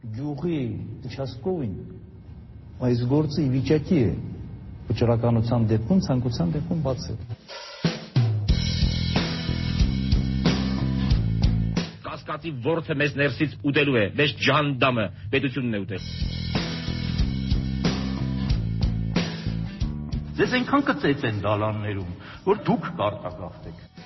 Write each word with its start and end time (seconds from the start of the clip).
Գյուղի 0.00 0.58
участковին 1.04 1.72
այս 2.88 3.00
գործը 3.10 3.42
ի 3.44 3.48
վիճակի 3.52 3.98
է 4.00 4.12
վճռականության 4.88 5.66
դեպքում 5.72 6.00
ցանկության 6.06 6.54
դեպքում 6.54 6.80
բացել։ 6.86 7.18
Կասկածի 12.06 12.54
ворթը 12.64 12.96
մեզ 13.02 13.18
ներսից 13.20 13.58
ուտելու 13.68 13.98
է, 14.00 14.06
մեզ 14.22 14.34
ջանդամը 14.48 15.06
պետությունն 15.36 15.76
է 15.76 15.82
ուտել։ 15.84 16.08
Ձեզ 20.40 20.56
այնքան 20.60 20.86
կծեծեն 20.88 21.44
դալաններում, 21.44 22.12
որ 22.48 22.64
դուք 22.70 22.92
կարտագաղթեք։ 23.02 23.99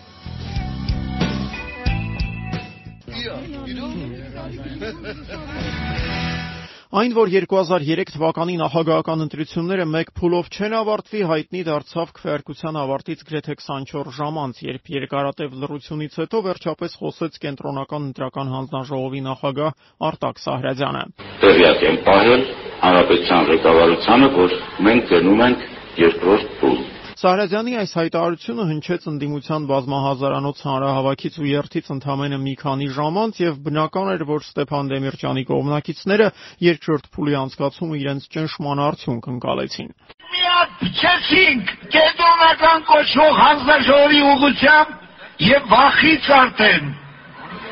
Այն, 6.94 7.12
որ 7.16 7.30
2003 7.32 8.12
թվականի 8.14 8.56
նախագահական 8.60 9.24
ընտրությունները 9.24 9.86
մեկ 9.92 10.10
փուլով 10.18 10.50
չեն 10.52 10.74
ավարտվի, 10.78 11.22
հայտնի 11.30 11.62
դարձավ 11.68 12.12
քվեարկության 12.18 12.78
ավարտից 12.84 13.24
գրեթե 13.30 13.56
24 13.64 14.12
ժամ 14.18 14.40
անց, 14.44 14.60
երբ 14.68 14.92
երկարատև 14.94 15.56
լռությունից 15.64 16.18
հետո 16.20 16.42
վերջապես 16.48 16.96
խոսեց 17.00 17.40
կենտրոնական 17.48 18.08
ընտրական 18.12 18.52
հանձնաժողովի 18.54 19.22
նախագահ 19.32 19.70
Արտակ 20.12 20.42
Սահրազյանը։ 20.44 21.04
Տեղյակ 21.44 21.86
եմ 21.88 21.96
պահել 22.10 22.42
հանրապետության 22.84 23.48
ղեկավարությանը, 23.54 24.28
որ 24.36 24.58
մենք 24.84 25.08
գնում 25.14 25.40
ենք 25.48 25.70
երկրորդ 26.04 26.52
փուլ 26.60 26.93
Սարազյանի 27.24 27.76
այս 27.80 27.92
հայտարարությունը 27.96 28.64
հնչեց 28.68 29.04
ընդդիմության 29.08 29.66
բազմահազարանոց 29.70 30.58
հանրահավաքից 30.60 31.38
ու 31.40 31.46
երթից 31.48 31.86
ընդամենը 31.94 32.38
մի 32.42 32.52
քանի 32.60 32.88
ժամ 32.96 33.20
անց 33.22 33.40
եւ 33.40 33.54
բնական 33.64 34.10
էր, 34.14 34.24
որ 34.28 34.44
Ստեփան 34.44 34.90
Դեմիրճյանի 34.92 35.44
կողմնակիցները 35.48 36.26
երկրորդ 36.66 37.08
փուլի 37.16 37.38
անցկացումը 37.40 37.96
իրենց 38.02 38.28
ճնշման 38.34 38.84
արդյունք 38.88 39.30
ընկալեցին։ 39.32 39.88
Միած 40.34 40.76
փչեցինք 40.84 41.72
կենտրոնական 41.96 42.86
կոչվող 42.92 43.40
հանձնաժողովի 43.40 44.22
ուղղությամբ 44.34 45.48
եւ 45.48 45.72
վախից 45.72 46.30
արդեն 46.44 46.94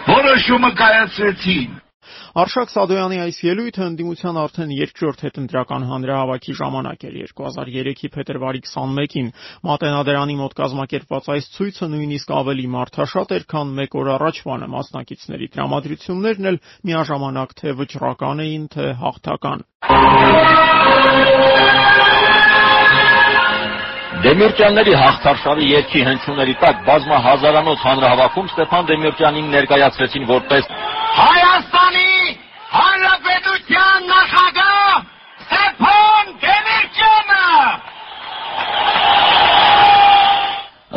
որոշումը 0.08 0.74
կայացրեցին։ 0.80 1.81
Արշակ 2.32 2.70
Սադոյանի 2.72 3.18
այս 3.26 3.38
ելույթը 3.44 3.82
ընդդիմության 3.90 4.36
արդեն 4.40 4.70
երկրորդ 4.72 5.22
հետընտրական 5.26 5.82
հանրահավաքի 5.84 6.54
ժամանակ 6.60 7.02
էր 7.08 7.16
2003-ի 7.28 8.08
փետրվարի 8.14 8.62
21-ին։ 8.68 9.28
Մատենադարանի 9.68 10.36
մոտ 10.40 10.54
կազմակերպված 10.62 11.28
այս 11.34 11.48
ցույցը 11.56 11.88
նույնիսկ 11.92 12.32
ավելի 12.40 12.64
մարդաշատ 12.72 13.34
էր, 13.36 13.44
քան 13.52 13.74
մեկ 13.82 13.96
օր 14.00 14.08
առաջվանը 14.16 14.68
մասնակիցների 14.72 15.48
տրամադրություններն 15.52 16.48
էլ 16.52 16.58
միաժամանակ 16.88 17.52
թե 17.60 17.76
վճռական 17.82 18.42
էին, 18.48 18.64
թե 18.72 18.86
հաղթական։ 19.02 19.66
Դեմիրճյանների 24.22 24.92
հաղթարշավի 25.02 25.64
երկի 25.68 26.02
հնչյունների 26.08 26.54
տակ 26.62 26.82
բազմահազարանոց 26.88 27.86
հանրահավաքում 27.88 28.50
Ստեփան 28.52 28.88
Դեմիրճյանին 28.92 29.48
ներկայացրեցին 29.56 30.28
որպես 30.30 30.68
Հայաստանի 31.12 32.01
Հանրապետության 32.72 34.06
նախագահ 34.08 34.92
Ստեփան 35.42 36.30
Դեմիրճյանը 36.44 37.42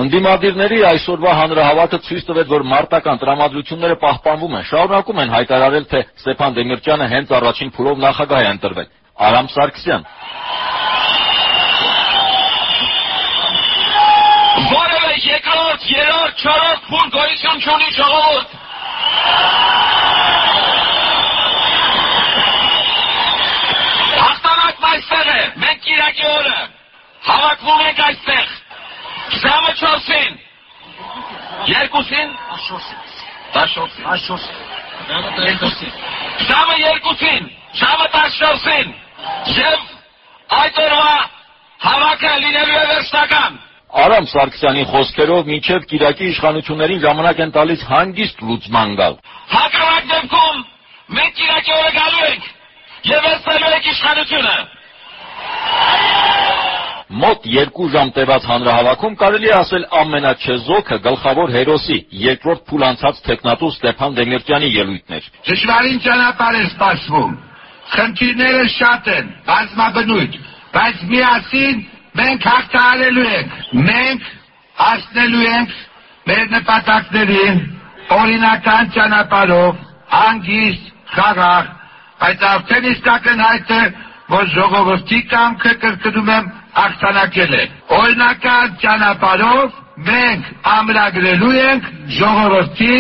Ընդդիմադիրների 0.05 0.79
այսօրվա 0.91 1.33
հանրահավաքը 1.39 1.99
ցույց 2.05 2.25
տվեց, 2.29 2.47
որ 2.51 2.65
մարտական 2.71 3.19
տրամադրությունները 3.21 3.97
պահպանվում 4.05 4.57
են։ 4.59 4.65
Շարունակում 4.71 5.21
են 5.23 5.33
հայտարարել, 5.35 5.85
թե 5.91 6.01
Ստեփան 6.21 6.57
Դեմիրճյանը 6.59 7.07
հենց 7.15 7.31
առաջին 7.39 7.71
փուլով 7.75 8.03
նախագահ 8.05 8.43
է 8.45 8.49
ընտրվել։ 8.55 8.89
Արամ 9.27 9.47
Սարգսյան 9.55 10.03
Որևէ 14.75 15.13
երկրորդ, 15.25 15.81
երրորդ, 15.95 16.45
չորրորդ 16.45 16.85
փուլ 16.91 17.09
գոյություն 17.15 17.63
չունի 17.65 17.89
ժողովուրդ։ 17.99 18.55
այստեղ 24.95 25.29
է։ 25.31 25.39
Մենք 25.61 25.79
Կիրակի 25.85 26.27
օրը 26.31 26.57
հավաքվում 27.25 27.81
ենք 27.85 28.01
այստեղ։ 28.05 28.51
Ժամը 29.43 29.71
4-ին։ 29.81 30.33
Երկուսին, 31.71 32.29
14-ին։ 32.67 33.15
14-ին։ 33.55 34.75
Ժամը 36.49 36.75
2-ին, 36.85 37.49
ժամը 37.81 38.07
14-ին։ 38.15 38.93
Եվ 39.55 39.79
այդ 40.59 40.81
օրվա 40.85 41.13
հավաքը 41.85 42.33
լինելու 42.45 42.79
է 42.79 42.85
վերջնական։ 42.91 43.61
Արամ 44.05 44.25
Սարգսյանի 44.27 44.83
խոսքերով 44.91 45.49
մինչև 45.49 45.85
Կիրակի 45.91 46.29
իշխանություններին 46.33 47.03
ժամանակ 47.05 47.41
են 47.45 47.53
տալիս 47.55 47.85
հանգիստ 47.89 48.41
լուծման 48.49 48.95
գալ։ 48.99 49.17
Հակառակ 49.55 50.09
դեպքում 50.13 50.63
մենք 51.19 51.37
Կիրակի 51.39 51.75
օրը 51.75 51.93
գալու 51.99 52.25
ենք 52.29 52.49
եւ 53.11 53.23
վերցնելու 53.25 53.71
ենք 53.75 53.89
իշխանությունը։ 53.93 54.57
Մոտ 57.15 57.45
2 57.47 57.89
ժամ 57.93 58.09
տևած 58.15 58.45
հանրահավաքում 58.49 59.15
կարելի 59.21 59.49
է 59.49 59.53
ասել 59.55 59.83
ամենաչեզոքը 59.99 60.97
գլխավոր 61.05 61.51
հերոսի 61.55 61.97
երկրորդ 62.21 62.63
փուլ 62.69 62.85
անցած 62.87 63.19
տեխնատու 63.27 63.69
Ստեփան 63.75 64.17
Դեմիրճյանի 64.19 64.69
ելույթն 64.75 65.15
էր։ 65.17 65.29
Դժվարին 65.49 65.99
ճանապարհ 66.05 66.57
է 66.59 66.63
սպասվում։ 66.71 67.35
Խնդիրները 67.95 68.65
շատ 68.75 69.09
են, 69.15 69.29
բազմաբնույթ, 69.45 70.37
բայց 70.75 71.05
միասին 71.13 71.83
մենք 72.19 72.47
հաղթահարելու 72.49 73.27
ենք։ 73.35 73.55
Մենք 73.85 74.27
հասնելու 74.81 75.45
ենք 75.51 75.75
մեր 76.25 76.45
նպատակներին 76.55 77.61
օրինական 78.15 78.91
ճանապարհով, 78.95 79.77
անգիստ, 80.25 80.89
խաղաղ, 81.15 81.69
բայց 82.25 82.45
արդեն 82.49 82.89
իսկ 82.91 83.09
ակնհայտ 83.15 83.71
է, 83.75 83.81
որ 84.29 84.47
ժողովրդի 84.55 85.19
կամքը 85.31 85.73
կրկնում 85.81 86.29
եմ 86.35 86.47
աղթանակել 86.83 87.53
է։ 87.59 87.63
Օրինական 87.99 88.73
ճանապարհով 88.83 89.75
մենք 90.09 90.49
ամրագրելու 90.75 91.53
ենք 91.61 91.89
ժողովրդի 92.17 92.97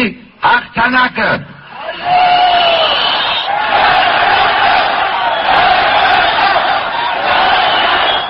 աղթանակը։ 0.51 1.31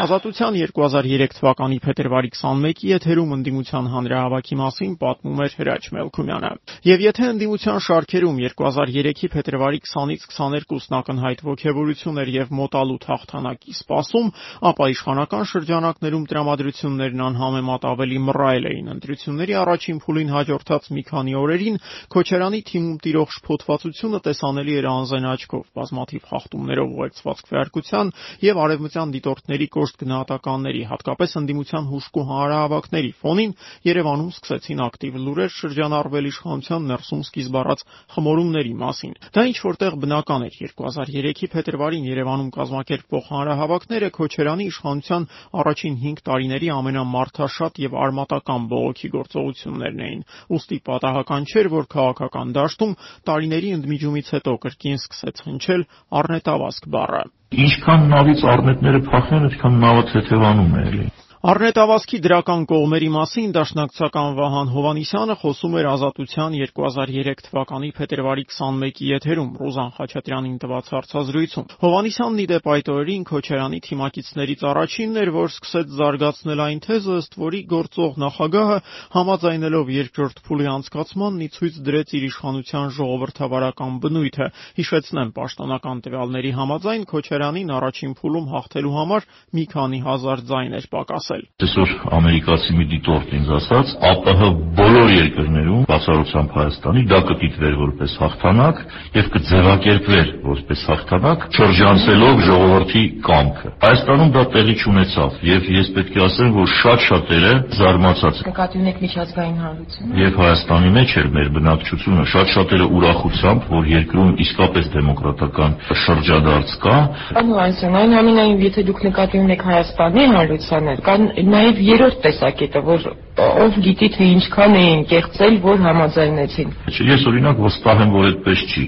Ազատության 0.05 0.53
2003 0.53 1.33
թվականի 1.33 1.77
փետրվարի 1.81 2.29
21-ի 2.35 2.89
եթերում 2.91 3.31
ընդդիմության 3.35 3.85
հանրահավաքի 3.89 4.55
մասին 4.59 4.91
պատմում 5.01 5.39
էր 5.45 5.53
Հրաչ 5.57 5.83
Մելքումյանը։ 5.95 6.51
Եվ 6.85 7.03
եթե 7.05 7.29
ընդդիմության 7.33 7.79
շարքերում 7.85 8.37
2003-ի 8.43 9.29
փետրվարի 9.33 9.79
20-ից 9.87 10.27
22-ն 10.35 10.97
ակնհայտ 10.99 11.41
ողջավորություն 11.49 12.21
էր 12.21 12.29
եւ 12.35 12.53
մոտալուտ 12.59 13.07
հաղթանակի 13.09 13.73
սպասում, 13.79 14.29
ապա 14.69 14.85
իշխանական 14.93 15.49
շրջանակներում 15.55 16.27
տրամադրություններն 16.29 17.25
անհամեմատ 17.25 17.89
ավելի 17.95 18.21
մռայլ 18.29 18.69
էին։ 18.69 18.93
Ընտրությունների 18.93 19.57
առաջին 19.65 20.03
փուլին 20.05 20.33
հաջորդած 20.35 20.91
մի 20.93 21.03
քանի 21.09 21.35
օրերին 21.41 21.81
Քոչարյանի 22.13 22.61
թիմում 22.69 23.01
տիրող 23.09 23.35
շփոթվածությունը 23.39 24.21
տեսանելի 24.29 24.73
էր 24.75 24.89
անզեն 24.93 25.27
աչքով, 25.33 25.65
բազմաթիվ 25.81 26.29
խախտումներով 26.29 26.95
ուղեկցված 26.95 27.43
քվեարկության 27.45 28.13
եւ 28.45 28.61
արևմտյան 28.65 29.13
դիտորդների 29.15 29.67
կոշտ 29.95 30.03
գնահատականների, 30.03 30.81
հատկապես 30.91 31.33
ընդդիմության 31.39 31.85
հուժկու 31.87 32.23
հանրահավաքների 32.27 33.11
ֆոնին 33.21 33.51
Երևանում 33.87 34.31
սկսեցին 34.35 34.81
ակտիվ 34.85 35.13
լուրեր 35.25 35.51
շրջանառվել 35.55 36.25
իշխանության 36.29 36.87
ներսում 36.91 37.21
սկիզբ 37.25 37.55
առած 37.61 37.83
խմորումների 38.15 38.73
մասին։ 38.81 39.13
Դա 39.35 39.45
ինչ 39.51 39.57
որտեղ 39.65 39.95
բնական 40.03 40.45
էր. 40.45 40.57
2003-ի 40.75 41.47
փետրվարին 41.55 42.09
Երևանում 42.11 42.49
կազմակերպվող 42.55 43.23
հանրահավաքները 43.31 44.09
Քոչարյանի 44.19 44.65
իշխանության 44.75 45.27
առաջին 45.63 45.95
5 46.03 46.23
տարիների 46.27 46.69
ամենամարդաշատ 46.75 47.81
եւ 47.85 47.97
արմատական 48.03 48.67
բողոքի 48.75 49.09
գործողություններն 49.15 50.05
էին։ 50.09 50.25
Ոստի 50.55 50.79
պատահական 50.91 51.49
չէր, 51.55 51.71
որ 51.75 51.89
քաղաքական 51.95 52.53
դաշտում 52.59 52.97
տարիների 53.29 53.73
ընդմիջումից 53.79 54.35
հետո 54.35 54.59
կրկին 54.65 55.01
սկսեց 55.05 55.45
հնչել 55.45 55.89
առնետավազք 56.19 56.91
բառը։ 56.95 57.25
Ինչքան 57.53 58.05
նավից 58.11 58.41
առնետները 58.51 58.99
փախնեն, 59.09 59.43
այդքան 59.49 59.75
նավը 59.83 60.05
թեթևանում 60.11 60.73
է 60.75 60.85
էլի։ 60.89 61.03
Առնետավազքի 61.45 62.17
դրական 62.25 62.63
կողմերի 62.65 63.07
մասին 63.13 63.51
դաշնակցական 63.53 64.31
Վահան 64.33 64.69
Հովանիսյանը 64.73 65.33
խոսում 65.41 65.73
էր 65.77 65.87
Ազատության 65.91 66.55
2003 66.57 67.43
թվականի 67.45 67.89
փետրվարի 67.99 68.45
21-ի 68.49 69.09
եթերում 69.11 69.51
Ռուզան 69.61 69.91
Խաչատրյանին 69.97 70.55
տված 70.63 70.89
հարցազրույցում։ 70.95 71.67
Հովանիսյանն 71.85 72.41
ի 72.41 72.45
դեպ 72.49 72.69
այդ 72.73 72.89
օրերին 72.95 73.27
Քոչարյանի 73.29 73.81
թիմակիցներից 73.85 74.65
առաջինն 74.73 75.21
էր, 75.21 75.29
որ 75.37 75.53
սկսեց 75.53 75.93
զարգացնել 76.01 76.63
այն 76.65 76.81
թեզը, 76.81 77.19
ըստ 77.21 77.37
որի 77.45 77.61
գործող 77.75 78.17
նախագահը 78.25 78.79
համաձայնելով 79.13 79.93
երկրորդ 80.01 80.41
փուլի 80.49 80.67
անցկացմանն 80.73 81.45
ի 81.45 81.49
ցույց 81.53 81.79
դրեց 81.85 82.15
իր 82.17 82.25
իշխանության 82.25 82.89
ժողովրդավարական 82.97 84.01
բնույթը։ 84.01 84.49
Հիշեցնեմ, 84.81 85.29
պաշտոնական 85.37 86.03
տվյալների 86.09 86.51
համաձայն 86.57 87.07
Քոչարյանին 87.13 87.73
առաջին 87.75 88.17
փուլում 88.17 88.51
հաղթելու 88.55 88.97
համար 88.97 89.29
մի 89.59 89.65
քանի 89.75 90.03
հազար 90.09 90.45
ձայն 90.49 90.79
էր 90.79 90.89
պակասել։ 90.95 91.34
Այսօր 91.65 91.91
ամերիկացի 92.15 92.73
մի 92.75 92.85
դիտորդ 92.91 93.31
ինձ 93.35 93.49
ասաց, 93.55 93.91
ԱՊՀ 94.05 94.49
բոլոր 94.75 95.09
երկրներում, 95.15 95.83
բացառությամբ 95.89 96.49
Հայաստանի, 96.55 97.01
դա 97.11 97.19
կդիտվեր 97.29 97.75
որպես 97.79 98.15
հաղթանակ 98.21 98.81
եւ 99.15 99.29
կձևակերպվեր 99.35 100.29
որպես 100.45 100.83
հաղթանակ, 100.89 101.45
շրջանցելով 101.55 102.43
ժողովրդի 102.45 103.03
կամքը։ 103.25 103.71
Հայաստանում 103.85 104.31
դա 104.35 104.43
տեղի 104.55 104.75
չունեցավ 104.85 105.39
եւ 105.49 105.69
ես 105.75 105.89
պետք 105.95 106.15
է 106.15 106.23
ասեմ, 106.25 106.51
որ 106.55 106.69
շատ 106.75 107.05
շատերը 107.05 107.53
զարմացած 107.79 108.41
Նկատի 108.45 108.79
ունեք 108.85 108.99
միջազգային 109.05 109.57
հանրությունը։ 109.65 110.19
Եվ 110.25 110.39
Հայաստանի 110.45 110.91
մեջ 110.95 111.15
էր 111.15 111.27
մեր 111.35 111.49
բնակչությունը 111.55 112.25
շատ 112.35 112.53
շատերը 112.55 112.87
ուրախությամբ, 112.95 113.67
որ 113.75 113.89
երկրում 113.95 114.31
իսկապես 114.45 114.91
դեմոկրատական 114.95 115.75
շրջադարձ 116.05 116.75
կա։ 116.85 116.95
Պարոն 117.35 117.51
Հովանեսյան, 117.55 117.97
այն 118.01 118.15
ամենայն 118.19 118.55
եթե 118.65 118.85
դուք 118.85 119.03
նկատի 119.05 119.41
ունեք 119.45 119.65
Հայաստանի 119.65 120.25
հանրությանը, 120.35 120.95
կան 121.05 121.24
նաև 121.51 121.85
երրորդ 121.89 122.19
տեսակետը, 122.25 122.81
որ 122.85 123.07
ով 123.35 123.77
գիտի 123.83 124.07
թե 124.15 124.25
ինչքան 124.31 124.75
էին 124.79 125.01
կեղծել, 125.11 125.55
որ 125.63 125.81
համաձայնեցին։ 125.83 126.69
Ես 127.09 127.23
օրինակ 127.27 127.57
վստահ 127.65 128.03
եմ, 128.05 128.11
որ 128.15 128.27
այդպես 128.29 128.61
չի։ 128.71 128.83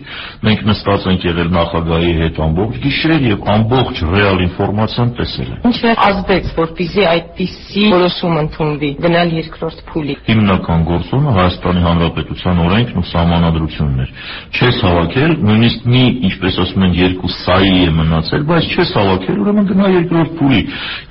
Մենք 0.47 0.61
նստած 0.69 1.07
ենք 1.11 1.25
եղել 1.27 1.49
նախագահի 1.57 2.13
հետ 2.21 2.39
ամբողջ 2.47 2.77
գիշեր 2.85 3.25
եւ 3.27 3.43
ամբողջ 3.53 4.01
ռեալ 4.13 4.39
ինֆորմացիան 4.47 5.11
տեսել 5.17 5.49
ենք։ 5.51 5.67
Ինչ 5.67 5.79
է 5.83 5.95
ազդեց, 6.07 6.47
որպեսզի 6.57 7.05
այդպիսի 7.11 7.83
որոշում 7.91 8.39
ընդունվի 8.43 8.91
գնալ 9.03 9.35
երկրորդ 9.37 9.83
փուլի։ 9.91 10.15
Հիմնական 10.27 10.87
գործոնը 10.87 11.35
Հայաստանի 11.37 11.83
Հանրապետության 11.87 12.61
օրենքն 12.67 12.97
ու 12.97 13.07
սահմանադրությունն 13.11 13.99
էր։ 14.07 14.11
Չես 14.57 14.79
հավաքել, 14.87 15.35
նույնիսկ 15.47 15.87
մի, 15.91 16.03
ինչպես 16.27 16.59
ասում 16.63 16.87
են, 16.87 16.95
երկու 16.97 17.31
սայի 17.37 17.77
է 17.77 17.91
մնացել, 17.97 18.47
բայց 18.47 18.71
չես 18.77 18.93
հավաքել, 18.97 19.37
ուրեմն 19.43 19.67
գնա 19.71 19.91
երկրորդ 19.97 20.31
փուլի։ 20.37 20.61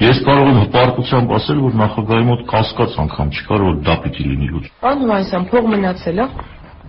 Ես 0.06 0.20
կարող 0.26 0.50
եմ 0.52 0.60
հպարտությամբ 1.16 1.32
ասել, 1.36 1.60
որ 1.64 1.76
նախագահի 1.80 2.26
մոտ 2.28 2.42
կասկած 2.50 2.96
անգամ 3.02 3.28
չկար, 3.36 3.62
որ 3.66 3.76
դա 3.86 3.94
պիտի 4.04 4.26
լինի 4.26 4.48
լուծ։ 4.52 4.66
Հովանեսյան, 4.84 5.46
փող 5.52 5.70
մնացել 5.72 6.18
է 6.20 6.26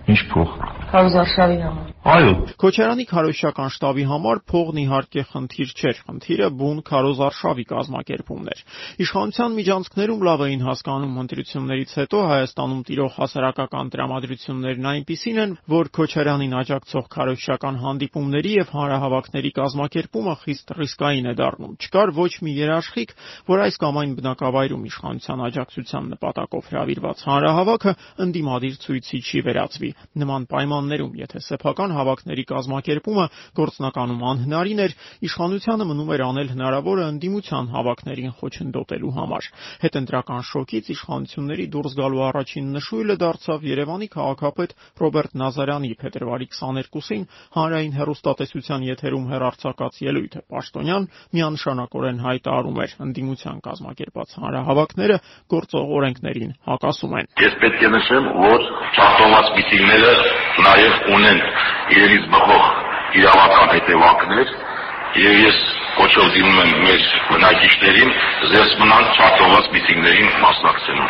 Ինչ 0.08 0.20
փող։ 0.32 0.52
Հարուզարշավի 0.92 1.58
համար։ 1.64 1.87
Այո, 1.98 2.54
Քոչարյանի 2.62 3.04
քարոշչական 3.10 3.72
շտաբի 3.74 4.04
համար 4.06 4.38
փողն 4.46 4.76
իհարկե 4.84 5.22
խնդիր 5.32 5.70
չէր, 5.74 5.96
խնդիրը 6.06 6.48
բուն 6.58 6.78
քարոզարշավի 6.86 7.64
կազմակերպումն 7.72 8.50
էր։ 8.52 8.60
Իշխանության 9.02 9.56
միջանցքներում 9.58 10.22
լավ 10.28 10.44
էին 10.46 10.62
հասկանում 10.68 11.18
ընտրություններից 11.22 11.94
հետո 11.98 12.20
Հայաստանում 12.28 12.82
տիրող 12.88 13.12
հասարակական 13.18 13.90
տրամադրություններն 13.98 14.88
այնպիսին 14.88 15.40
են, 15.42 15.56
որ 15.74 15.90
Քոչարյանին 15.98 16.54
աջակցող 16.62 17.04
քարոշչական 17.18 17.80
հանդիպումների 17.82 18.52
եւ 18.62 18.72
հանրահավաքների 18.78 19.52
կազմակերպումը 19.58 20.34
խիստ 20.38 20.72
ռիսկային 20.78 21.28
է 21.28 21.34
դառնում։ 21.42 21.76
Չկար 21.82 22.14
ոչ 22.14 22.32
մի 22.46 22.52
երաշխիք, 22.62 23.10
որ 23.50 23.64
այս 23.66 23.80
կամ 23.82 23.98
այն 23.98 24.16
բնակավայրում 24.22 24.86
իշխանության 24.88 25.44
աջակցության 25.48 26.08
նպատակով 26.14 26.68
հրավիրված 26.68 27.26
հանրահավաքը 27.28 27.92
ընդդիմադիր 28.28 28.74
ցույցի 28.86 29.18
չի 29.18 29.44
վերածվի։ 29.48 29.90
Նման 30.22 30.48
պայմաններում, 30.52 31.14
եթե 31.18 31.42
սեփական 31.48 31.97
հավաքների 31.98 32.44
կազմակերպումը 32.52 33.26
գործնականում 33.58 34.24
անհնարին 34.32 34.82
էր, 34.86 34.96
իշխանությանը 35.28 35.88
մնում 35.88 36.12
էր 36.14 36.22
անել 36.28 36.48
հնարավորը 36.54 37.04
ընդդիմության 37.12 37.70
հավաքներին 37.74 38.34
խոչընդոտելու 38.38 39.12
համար։ 39.18 39.48
Հետընտրական 39.82 40.42
շոկից 40.48 40.90
իշխանությունների 40.94 41.66
դուրս 41.74 41.96
գալու 41.98 42.24
առաջին 42.28 42.66
նշույլը 42.78 43.16
դարձավ 43.22 43.66
Երևանի 43.68 44.08
քաղաքապետ 44.14 44.74
Ռոբերտ 45.02 45.36
Նազարյանի 45.42 45.90
փետրվարի 46.02 46.48
22-ին 46.58 47.24
հանրային 47.58 47.96
հեռուստատեսության 47.98 48.86
եթերում 48.88 49.28
հերարցակած 49.32 50.00
ելույթը։ 50.08 50.42
Պաշտոնյան 50.54 51.08
միանշանակորեն 51.38 52.22
հայտարարում 52.28 52.82
էր 52.84 52.96
ընդդիմության 53.08 53.62
կազմակերպած 53.68 54.36
հանրահավաքները 54.42 55.18
գործող 55.54 55.96
օրենքներին 55.98 56.52
հակասում 56.68 57.16
են։ 57.22 57.32
Ես 57.46 57.58
պետք 57.64 57.88
է 57.88 57.92
նշեմ, 57.96 58.30
որ 58.48 58.68
ճարտոնված 58.98 59.52
միտինգները 59.58 60.47
նաև 60.66 61.10
ունեն 61.16 61.42
իրենից 61.96 62.24
բխող 62.34 62.64
իրավական 63.18 63.70
հետևանքներ 63.74 64.54
եւ 65.18 65.36
ես 65.40 65.58
կոչով 65.98 66.28
դիմում 66.34 66.58
եմ 66.62 66.72
մեր 66.84 67.04
բնակիչներին 67.28 68.10
զերծ 68.50 68.74
մնալ 68.82 69.06
ճարտոնված 69.18 69.70
միտինգներին 69.74 70.28
մասնակցելու։ 70.42 71.06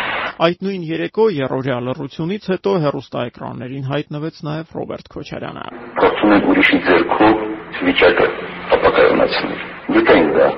Այդ 0.47 0.63
նույն 0.65 0.85
երեկո 0.89 1.25
երրորդյա 1.35 1.77
լռությունից 1.87 2.47
հետո 2.53 2.73
հեռուստաէկրաններին 2.85 3.85
հայտնվեց 3.89 4.39
նաև 4.49 4.73
Ռոբերտ 4.79 5.11
Քոչարյանը։ 5.15 5.65
Փորձում 5.99 6.33
ենք 6.37 6.49
ուրիշի 6.53 6.79
ձեռքով 6.87 7.45
վիճակը 7.89 8.27
ապակայունացնել։ 8.79 9.61
Գիտենք 9.99 10.33
դա 10.39 10.49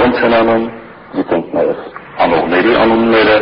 ոնց 0.00 0.22
են 0.28 0.38
անում, 0.40 0.70
գիտենք 1.16 1.52
նաև 1.56 1.84
անողների 2.26 2.78
անունները 2.84 3.36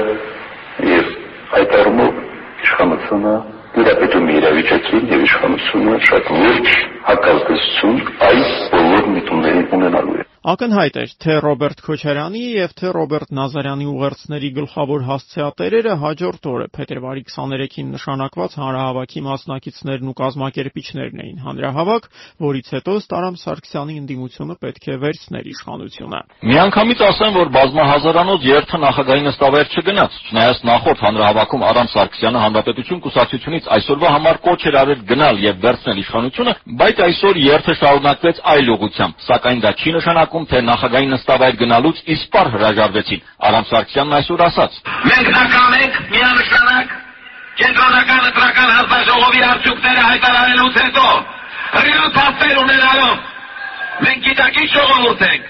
եւ 0.88 1.14
այդ 1.58 1.78
առումով 1.82 2.20
իշխանությունը 2.68 3.36
դիրապետում 3.76 4.28
իրավիճակին 4.38 5.10
եւ 5.12 5.24
իշխանությունը 5.28 5.96
շատ 6.08 6.30
լուրջ 6.38 6.70
հակազդեցություն 7.08 8.00
այս 8.28 8.54
բոլոր 8.74 9.08
միտումներին 9.16 9.68
ունենալու 9.78 10.16
է։ 10.22 10.26
Ակնհայտ 10.38 10.96
էր, 11.02 11.12
թե 11.18 11.34
Ռոբերտ 11.42 11.80
Քոչարյանի 11.82 12.40
եւ 12.54 12.74
թե 12.78 12.90
Ռոբերտ 12.94 13.30
Նազարյանի 13.34 13.86
ուղերձների 13.90 14.50
գլխավոր 14.54 15.00
հասցեատերերը 15.08 15.94
հաջորդ 15.98 16.44
օրը 16.46 16.66
փետրվարի 16.78 17.22
23-ին 17.26 17.88
նշանակված 17.98 18.54
հանրահավաքի 18.62 19.22
մասնակիցներն 19.26 20.12
ու 20.12 20.14
կազմակերպիչներն 20.22 21.22
էին։ 21.26 21.42
Հանրահավաք, 21.42 22.06
որից 22.46 22.70
հետո 22.78 22.94
Ստարամ 23.02 23.38
Սարգսյանի 23.42 23.98
ընդդիմությունը 23.98 24.54
պետք 24.62 24.86
է 24.88 24.96
վերցներ 25.02 25.50
իշխանությունը։ 25.58 26.20
Միանգամից 26.48 27.02
ասեմ, 27.08 27.32
որ 27.38 27.52
բազմահազարանոց 27.58 28.46
երթը 28.48 28.78
նախագահի 28.78 29.22
նստավեր 29.26 29.66
չգնաց, 29.74 30.18
չնայած 30.28 30.62
նախորդ 30.70 30.98
հանրահավաքում 31.08 31.66
Արամ 31.68 31.88
Սարգսյանը 31.98 32.38
հանրապետություն 32.46 33.02
կուսակցությունից 33.08 33.68
այսօրվա 33.74 34.08
համար 34.14 34.40
կոչ 34.46 34.60
էր 34.68 34.78
արել 34.78 35.02
գնալ 35.08 35.42
եւ 35.48 35.60
վերցնել 35.66 36.02
իշխանությունը, 36.04 36.52
բայց 36.78 37.02
այսօր 37.08 37.40
երթը 37.48 37.74
շարունակվեց 37.78 38.42
այլ 38.52 38.72
ուղղությամբ, 38.78 39.14
սակայն 39.28 39.62
դա 39.64 39.72
չի 39.78 39.94
նշանակում 39.98 40.27
նշանակում, 40.28 40.44
թե 40.48 40.60
նախագահի 40.68 41.08
նստավայր 41.08 41.54
գնալուց 41.58 41.96
իսպար 42.12 42.46
հրաժարվեցին։ 42.52 43.20
Արամ 43.48 43.64
Սարգսյանն 43.68 44.16
այսօր 44.18 44.40
ասաց. 44.48 44.72
Մենք 45.08 45.28
նակամ 45.32 45.72
ենք 45.78 45.94
միանշանակ 46.12 46.88
կենտրոնական 47.58 48.22
ընտրական 48.28 48.70
հանձնաժողովի 48.76 49.42
արդյունքները 49.48 50.02
հայտարարելուց 50.08 50.74
հետո 50.78 51.06
հրյուն 51.78 52.12
փաստեր 52.18 52.60
ունենալով 52.64 53.16
մենք 54.04 54.20
գիտակից 54.28 54.68
ժողովուրդ 54.76 55.24
ենք 55.28 55.44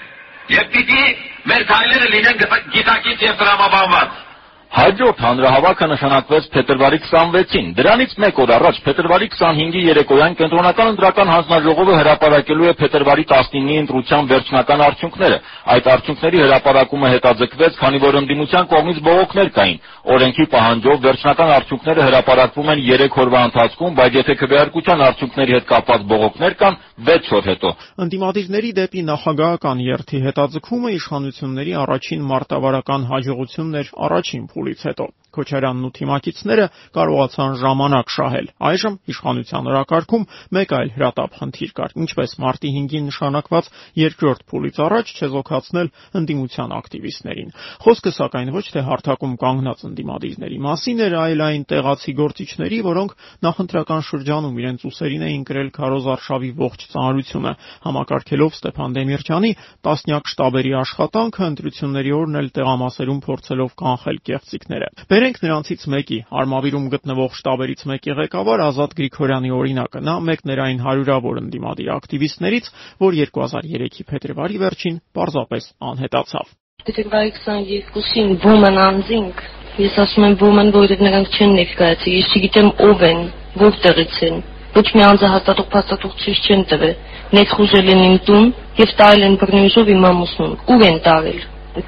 եւ 0.49 0.71
պիտի 0.73 1.03
մեր 1.49 1.63
քայլերը 1.69 2.07
լինեն 2.15 2.41
գիտակից 2.73 3.27
եւ 3.29 3.35
տրամաբանված։ 3.39 4.28
Հաջորդ 4.69 5.21
հանրահավաքը 5.25 5.85
նշանակվեց 5.89 6.47
փետրվարի 6.53 6.97
26-ին։ 7.03 7.69
Դրանից 7.77 8.11
մեկ 8.21 8.39
օր 8.43 8.51
առաջ 8.53 8.79
փետրվարի 8.85 9.27
25-ի 9.33 9.81
երեկոյան 9.85 10.35
կենտրոնական 10.39 10.91
ընտրական 10.93 11.31
հանձնաժողովը 11.33 11.95
հրապարակելու 11.99 12.69
է 12.69 12.73
փետրվարի 12.81 13.25
19-ի 13.31 13.79
ընտրության 13.81 14.29
վերջնական 14.29 14.83
արդյունքները։ 14.85 15.39
Այդ 15.73 15.89
արդյունքների 15.93 16.41
հրապարակումը 16.45 17.09
հետաձգվեց, 17.15 17.79
քանի 17.81 18.01
որ 18.05 18.19
ընդդիմության 18.21 18.69
կողմից 18.69 19.01
բողոքներ 19.09 19.49
կային։ 19.57 19.81
Օրենքի 20.09 20.45
պահանջով 20.53 21.01
վերջնական 21.09 21.49
արդյունքները 21.57 22.05
հրապարակվում 22.09 22.69
են 22.69 22.79
3 22.89 23.19
օրվա 23.25 23.41
ընթացքում, 23.49 23.91
բայց 23.99 24.13
եթե 24.19 24.33
քվեարկության 24.39 25.03
արդյունքների 25.09 25.53
հետ 25.57 25.65
կապված 25.69 26.05
բողոքներ 26.13 26.53
կան, 26.61 26.79
6 27.09 27.33
օր 27.39 27.43
հետո։ 27.49 27.69
Ընդդիմադիրների 28.05 28.71
դեպի 28.79 29.01
նախագահական 29.09 29.83
երթի 29.89 30.19
հետաձգումը 30.29 30.89
իշխանությունների 30.99 31.73
առաջին 31.83 32.25
մարտավարական 32.29 33.05
հաջողությունն 33.09 33.79
էր 33.79 33.91
առաջին 34.09 34.43
փուլից 34.59 34.81
հետո։ 34.89 35.05
Քոչարյանն 35.39 35.87
ու 35.87 35.93
թիմակիցները 35.99 36.65
կարողացան 36.99 37.57
ժամանակ 37.63 38.13
շահել։ 38.19 38.47
Այժմ 38.69 38.95
իշխանության 39.13 39.69
օրակարգում 39.69 40.25
մեկ 40.59 40.73
այլ 40.79 40.89
հրատապ 40.99 41.37
խնդիր 41.39 41.71
կար, 41.79 41.95
ինչպես 42.03 42.35
մարտի 42.43 42.69
5-ին 42.75 43.05
նշանակված 43.09 43.69
երկրորդ 43.99 44.41
փուլից 44.49 44.79
առաջ 44.85 45.13
չեզոքացնել 45.19 45.91
ընդդիմության 46.19 46.73
ակտիվիստներին։ 46.79 47.53
Խոսքը 47.85 48.11
սակայն 48.19 48.51
ոչ 48.59 48.65
թե 48.69 48.83
հարթակում 48.89 49.33
կանգնած 49.39 49.83
ընդդիմադիրների 49.89 50.59
մասին 50.65 51.03
էր, 51.05 51.15
այլ 51.19 51.43
այն 51.49 51.63
տեղացի 51.69 52.13
գործիչների, 52.19 52.79
որոնք 52.89 53.11
նախընտրական 53.45 54.03
շրջանում 54.09 54.59
իրենց 54.59 54.85
ուսերին 54.89 55.25
էին 55.29 55.43
կրել 55.49 55.69
Քարոզ 55.79 56.09
Արշավի 56.13 56.51
ողջ 56.59 56.85
ծանրությունը, 56.93 57.53
համակարգելով 57.85 58.57
Ստեփան 58.59 58.95
Դեմիրճյանի 58.99 59.51
տասնյակ 59.87 60.31
շտաբերի 60.33 60.73
աշխատանքը 60.79 61.43
ընտրությունների 61.49 62.11
օրն 62.19 62.39
էլ 62.39 62.49
տեղամասերում 62.59 63.19
փորձելով 63.29 63.75
կանխել 63.79 64.17
կեղծիքները։ 64.29 64.89
Բերենք 65.29 65.43
նրանցից 65.45 65.81
մեկի 65.93 66.15
Արմավիրում 66.41 66.85
գտնվող 66.89 67.33
շտաբերից 67.37 67.81
մեկի 67.89 68.13
ղեկավար 68.17 68.61
Ազատ 68.65 68.93
Գրիգորյանի 68.97 69.51
օրինակը։ 69.53 69.99
Նա 70.07 70.15
մեկն 70.25 70.53
էր 70.53 70.61
այն 70.63 70.79
հարյուրավոր 70.85 71.41
ընդդիմադիր 71.41 71.91
ակտիվիստներից, 71.95 72.69
որ 73.05 73.17
2003-ի 73.19 74.05
փետրվարի 74.09 74.57
վերջին 74.63 74.95
պարզապես 75.19 75.67
անհետացավ։ 75.89 76.49
Փետրվարի 76.89 77.33
22-ին 77.45 78.33
Բոման 78.41 78.81
անձինք 78.87 79.45
Ես 79.85 80.01
ասում 80.01 80.25
եմ 80.29 80.35
Բոման, 80.41 80.73
որովհետև 80.73 81.05
նրանք 81.05 81.37
չեն 81.37 81.53
ներկայացի։ 81.59 82.15
Ես 82.17 82.33
չգիտեմ 82.33 82.71
ով 82.89 83.05
են, 83.09 83.21
որտեղից 83.61 84.19
են։ 84.29 84.41
Ոչ 84.79 84.87
մի 84.97 85.05
անձահաստատող 85.11 85.69
փաստաթուղթ 85.77 86.25
չեն 86.49 86.65
տվել։ 86.73 86.97
Ներխուժել 87.37 87.93
են 87.93 88.03
իմ 88.09 88.19
տուն 88.25 88.51
եւ 88.81 88.97
տարել 89.03 89.29
են 89.29 89.39
բռնյուժով 89.45 89.93
իմ 89.93 90.09
ամուսնուն։ 90.09 90.59
Ուր 90.73 90.85
են 90.89 91.01
տարել 91.05 91.39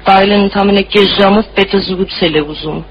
տարել 0.06 0.32
են 0.32 0.42
ընդամենը 0.46 0.82
կես 0.94 1.14
ժամով 1.18 1.48
պետը 1.56 1.78
զրուցել 1.86 2.36
է 2.38 2.42
ուզում։ 2.52 2.82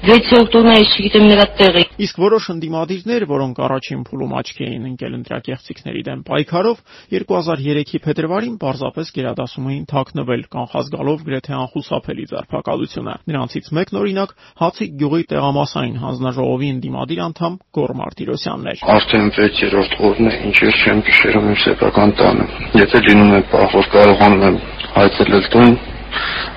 6-րդ 0.00 0.54
օրն 0.56 0.70
ես 0.72 0.92
չգիտեմ 0.96 1.24
նրա 1.28 1.44
տեղը։ 1.58 1.80
Իսկ 2.00 2.20
որոշ 2.22 2.44
ընդդիմադիրներ, 2.54 3.24
որոնք 3.28 3.58
առաջին 3.66 4.04
փուլում 4.08 4.30
աչքի 4.40 4.64
էին 4.64 4.86
ընկել 4.90 5.16
ընտրակեղծիքների 5.18 6.04
դեմ 6.06 6.22
պայքարով, 6.24 6.78
2003-ի 7.12 8.00
փետրվարին 8.06 8.54
պարզապես 8.64 9.12
գերադասում 9.18 9.68
էին 9.70 9.84
թաքնվել, 9.92 10.44
կանխած 10.56 10.88
գալով 10.96 11.26
գրեթե 11.28 11.52
անխուսափելի 11.60 12.24
ձերբակալությունը։ 12.32 13.14
Նրանցից 13.28 13.70
մեկն 13.76 14.00
օրինակ 14.00 14.34
Հացիկ 14.64 14.96
գյուղի 15.04 15.24
տեղամասային 15.36 16.00
հանձնաժողովի 16.00 16.72
ընդդիմադիր 16.80 17.22
անդամ 17.28 17.60
Գոր 17.76 17.94
Մարտիրոսյանն 18.00 18.72
էր։ 18.72 18.84
Արդեն 18.96 19.30
6-րդ 19.36 20.00
օրն 20.00 20.32
է, 20.32 20.34
ինչ 20.48 20.56
ես 20.64 20.80
չեմ 20.80 21.04
գիշերում 21.10 21.52
իմ 21.52 21.60
սեփական 21.60 22.16
տանը։ 22.24 22.50
Եթե 22.80 23.04
լինում 23.04 23.32
է 23.36 23.40
պահ, 23.52 23.72
որ 23.76 23.90
կարողանում 24.00 24.44
եմ 24.48 24.60
այցելել 25.04 25.50
տուն, 25.52 25.74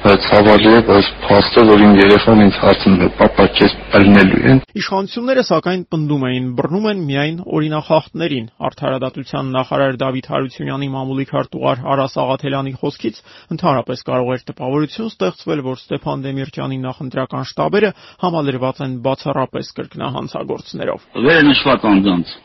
ցավալի 0.04 0.70
է, 0.70 0.80
բայց 0.88 1.10
փաստը, 1.24 1.64
որ 1.70 1.84
իմ 1.86 1.94
երեխան 2.00 2.42
ինձ 2.44 2.56
հարցնում 2.64 3.04
է, 3.04 3.08
«Պապա, 3.20 3.46
քեզ 3.58 3.76
ըլնելու 4.00 4.42
են»։ 4.52 4.62
Իշխանությունները 4.82 5.44
սակայն 5.50 5.84
պնդում 5.94 6.24
էին, 6.30 6.48
բռնում 6.58 6.88
են 6.92 7.04
միայն 7.10 7.38
օրինախախտներին։ 7.58 8.48
Արդարադատության 8.68 9.52
նախարար 9.54 10.00
Դավիթ 10.04 10.28
Հարությունյանի 10.34 10.90
մամուլի 10.94 11.26
քարտուղար 11.34 11.84
Արա 11.94 12.08
Սաղաթելյանի 12.14 12.74
խոսքից 12.84 13.22
ընդհանրապես 13.54 14.00
կարող 14.10 14.34
էր 14.34 14.44
տպավորություն 14.50 15.12
ստեղծվել, 15.14 15.64
որ 15.64 15.78
Ստեփան 15.84 16.24
Դեմիրճյանի 16.28 16.78
նախընտրական 16.84 17.48
շտաբերը 17.54 17.92
համալրված 18.24 18.84
են 18.84 18.98
բացառապես 19.08 19.72
կրկնահանցագործներով։ 19.78 21.08
Վերը 21.24 21.44
նշված 21.54 21.88
անձանց 21.94 22.36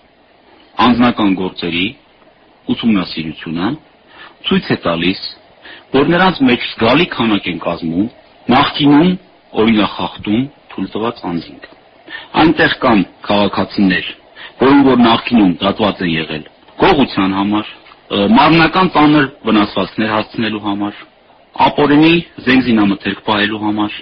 անձնական 0.79 1.33
գործերի 1.39 1.87
ուսումնասիրությունը 2.71 3.69
ցույց 4.47 4.67
է 4.71 4.77
տալիս, 4.85 5.23
որ 5.95 6.13
նրանց 6.13 6.41
մեջ 6.49 6.69
զգալի 6.69 7.07
քանակ 7.15 7.49
են 7.53 7.59
կազմում 7.65 8.09
նախկինում 8.53 9.11
օրինախախտում 9.63 10.43
թույլ 10.73 10.89
տված 10.95 11.23
անձինք։ 11.29 11.69
Այնտեղ 12.43 12.75
կան 12.83 13.01
քաղաքացիներ, 13.29 14.07
որոնք 14.63 14.89
որ 14.89 15.03
նախկինում 15.09 15.55
դատված 15.63 16.03
են 16.05 16.13
եղել 16.19 16.45
գողության 16.79 17.33
համար, 17.39 17.71
մարմնական 18.09 18.91
ծանր 18.95 19.27
վնասվածքներ 19.49 20.13
հասցնելու 20.15 20.63
համար, 20.69 21.01
ապօրինի 21.69 22.15
զենզինամթերք 22.47 23.25
պահելու 23.27 23.63
համար, 23.65 23.97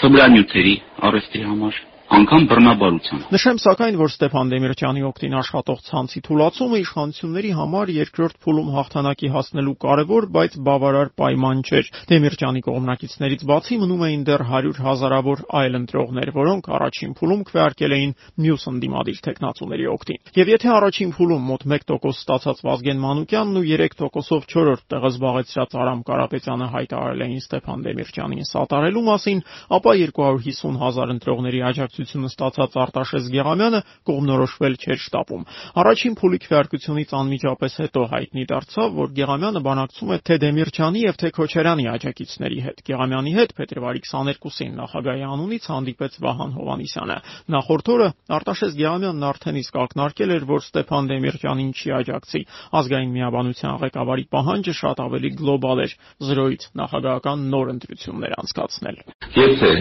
թմրանյութերի 0.00 0.74
առևտրի 1.08 1.42
համար, 1.50 1.78
անգամ 2.10 2.46
բռնաբարության։ 2.50 3.20
Նշեմ 3.30 3.58
սակայն, 3.62 3.96
որ 4.00 4.10
Ստեփան 4.10 4.48
Դեմիրճյանի 4.50 5.02
օկտին 5.06 5.34
աշխատող 5.40 5.78
ցանցի 5.86 6.20
թուլացումը 6.26 6.78
իշխանությունների 6.82 7.50
համար 7.54 7.92
երկրորդ 7.94 8.36
փուլում 8.42 8.70
հաղթանակի 8.74 9.28
հասնելու 9.30 9.74
կարևոր, 9.84 10.26
բայց 10.34 10.56
բավարար 10.66 11.12
պայման 11.20 11.62
չէր։ 11.70 11.90
Դեմիրճյանի 12.10 12.62
կողմնակիցներից 12.66 13.44
բացի 13.50 13.78
մնում 13.80 14.02
էին 14.10 14.24
դեռ 14.26 14.44
100 14.50 14.82
հազարավոր 14.90 15.44
այլ 15.60 15.78
ընտրողներ, 15.80 16.32
որոնք 16.34 16.70
առաջին 16.80 17.14
փուլում 17.20 17.44
քվեարկել 17.46 17.94
էին 17.94 18.12
մյուս 18.42 18.64
ընդդիմադիր 18.74 19.22
տեխնացուների 19.30 19.86
օկտին։ 19.94 20.20
Եվ 20.40 20.50
եթե 20.50 20.68
առաջին 20.80 21.14
փուլում 21.14 21.46
մոտ 21.50 21.62
1% 21.70 22.10
ստացած 22.10 22.64
Վազգեն 22.66 23.00
Մանուկյանն 23.06 23.60
ու 23.60 23.64
3%-ով 23.70 24.50
4-րդ 24.50 24.84
տեղը 24.90 25.10
զբաղեցրած 25.14 25.78
Արամ 25.80 26.00
Կարապետյանը 26.10 26.70
հայտարարել 26.74 27.24
էին 27.30 27.40
Ստեփան 27.40 27.84
Դեմիրճյանին 27.86 28.50
սատարելու 28.50 29.04
մասին, 29.10 29.42
ապա 29.78 29.92
250 30.00 30.80
հազար 30.80 31.14
ընտրողների 31.14 31.60
աջակցությունը 31.70 31.99
ազդեցությունը 32.00 32.28
ստացած 32.30 32.76
Արտաշես 32.80 33.24
Գեղամյանը 33.34 33.80
կողմնորոշվել 34.08 34.74
չէր 34.80 35.00
շտապում։ 35.04 35.42
Առաջին 35.80 36.14
փուլի 36.20 36.38
քվեարկությունից 36.44 37.10
անմիջապես 37.20 37.72
հետո 37.80 38.04
հայտնի 38.10 38.44
դարձավ, 38.50 38.88
որ 39.00 39.08
Գեղամյանը 39.20 39.60
բանակցում 39.66 40.10
է 40.10 40.18
թե 40.24 40.38
Դեմիրճյանի 40.40 41.00
եւ 41.04 41.14
թե 41.20 41.28
Քոչարյանի 41.36 41.84
աջակիցների 41.90 42.60
հետ։ 42.64 42.80
Գեղամյանի 42.88 43.32
հետ 43.36 43.50
փետրվարի 43.60 44.00
22-ին 44.10 44.72
նախագահի 44.80 45.24
անունից 45.30 45.64
հանդիպեց 45.70 46.12
Վահան 46.24 46.52
Հովանիսյանը։ 46.60 47.18
Նախորդ 47.50 47.90
օրը 47.90 48.08
Արտաշես 48.40 48.72
Գեղամյանն 48.80 49.26
արդեն 49.30 49.60
իսկ 49.60 49.74
ակնարկել 49.80 50.30
էր, 50.40 50.44
որ 50.50 50.60
Ստեփան 50.70 51.10
Դեմիրճյանին 51.10 51.72
չի 51.80 51.88
աջակցի։ 52.00 52.40
Ազգային 52.80 53.14
միաբանության 53.20 53.80
ղեկավարի 53.84 54.24
պահանջը 54.30 54.74
շատ 54.80 55.02
ավելի 55.04 55.30
գլոբալ 55.40 55.84
էր՝ 55.84 55.92
զրոյից 56.30 56.62
նախագահական 56.80 57.38
նոր 57.50 57.72
ընտրություններ 57.74 58.32
անցկացնել։ 58.40 58.96
Եթե 59.40 59.72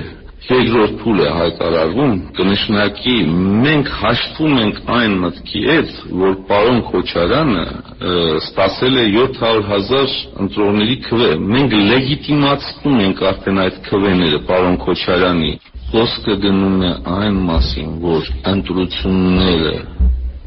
երկրորդ 0.50 0.94
փուլը 1.04 1.28
հայտարարվում, 1.36 2.09
կնշանակի 2.38 3.16
մենք 3.66 3.90
հաշտվում 4.00 4.54
ենք 4.64 4.78
այն 4.96 5.16
մտքի 5.24 5.62
հետ, 5.70 5.92
որ 6.22 6.36
պարոն 6.50 6.80
Քոչարյանը 6.90 7.66
ստացել 8.40 9.00
է 9.02 9.06
700.000 9.16 10.16
ընտրողների 10.46 10.98
քվե։ 11.08 11.30
Մենք 11.56 11.76
լեգիտիմացնում 11.90 13.02
ենք 13.06 13.24
արդեն 13.32 13.62
այդ 13.66 13.82
քվեները 13.90 14.40
պարոն 14.50 14.80
Քոչարյանի։ 14.86 15.52
Խոսքը 15.90 16.38
գնում 16.46 16.80
է 16.86 16.94
այն 17.20 17.38
մասին, 17.50 17.92
որ 18.06 18.32
ընտրությունները 18.54 19.76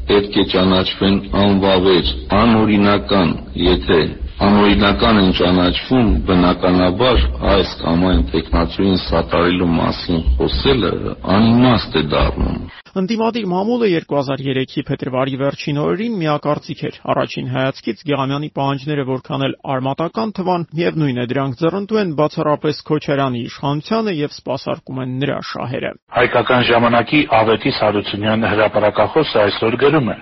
պետք 0.09 0.37
է 0.41 0.43
ճանաչվեն 0.53 1.17
անվավեր, 1.43 2.11
անօրինական, 2.43 3.29
եթե 3.63 3.99
անօրինական 4.43 5.19
են 5.23 5.33
ճանաչվում, 5.39 6.07
բնականաբար 6.27 7.25
այս 7.53 7.73
կամ 7.81 8.07
այն 8.11 8.23
տեխնացուին 8.33 8.97
սատարելու 9.07 9.73
մասին 9.79 10.23
խոսելը 10.37 10.95
անիմաստ 11.35 11.99
է 12.01 12.07
դառնում։ 12.15 12.82
Ընդդիմադիր 12.93 13.45
մամուլը 13.49 13.87
2003-ի 14.05 14.81
փետրվարի 14.85 15.37
վերջին 15.41 15.77
օրերին 15.81 16.17
միակարծիք 16.19 16.81
էր։ 16.85 16.97
Առաջին 17.09 17.47
հայացքից 17.49 18.01
Գեղամյանի 18.05 18.49
պահանջները 18.53 19.05
որքան 19.07 19.45
էլ 19.47 19.55
արմատական 19.73 20.33
թվան, 20.37 20.65
միևնույն 20.77 21.21
է 21.23 21.25
դրանք 21.31 21.57
ձեռնտու 21.57 21.99
են 22.03 22.11
բացառապես 22.19 22.81
Քոչարյանի 22.89 23.41
իշխանությանը 23.49 24.13
եւ 24.13 24.35
սпасարկում 24.37 25.01
են 25.01 25.15
նրա 25.23 25.37
շահերը։ 25.49 25.91
Հայկական 26.13 26.61
ժամանակի 26.69 27.21
Ավետիս 27.33 27.81
Հարությունյանը 27.81 28.53
հրապարակախոսը 28.53 29.41
այսօր 29.41 29.77
գրում 29.81 30.13
է. 30.13 30.17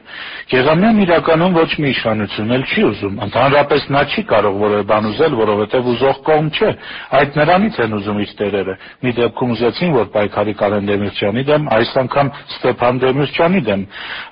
Գեղամյանն 0.52 1.04
իրականում 1.12 1.60
ոչ 1.60 1.72
մի 1.76 1.92
իշխանություն 1.92 2.56
էլ 2.56 2.64
չի 2.72 2.82
ուզում, 2.88 3.20
ընդհանրապես 3.28 3.82
նա 3.92 4.02
չի 4.16 4.24
կարող 4.32 4.56
որևէ 4.64 4.88
բան 4.92 5.12
ուզել, 5.12 5.38
որովհետև 5.42 5.92
ուզող 5.92 6.18
կողմ 6.32 6.48
չէ։ 6.56 6.72
Այդ 7.20 7.40
նրանից 7.42 7.82
են 7.82 7.96
ուզում 8.00 8.22
իր 8.22 8.34
տերերը։ 8.42 8.76
Մի 9.02 9.12
դեպքում 9.22 9.54
ուզեցին, 9.56 9.92
որ 10.02 10.08
պայքարի 10.16 10.54
Կարեն 10.62 10.90
Դեմիրճյանի 10.92 11.44
դեմ 11.52 11.70
այս 11.72 11.94
անգամ 12.02 12.32
Ստեփան 12.62 13.00
Դեմիրճյանի 13.02 13.62
դեմ։ 13.68 13.86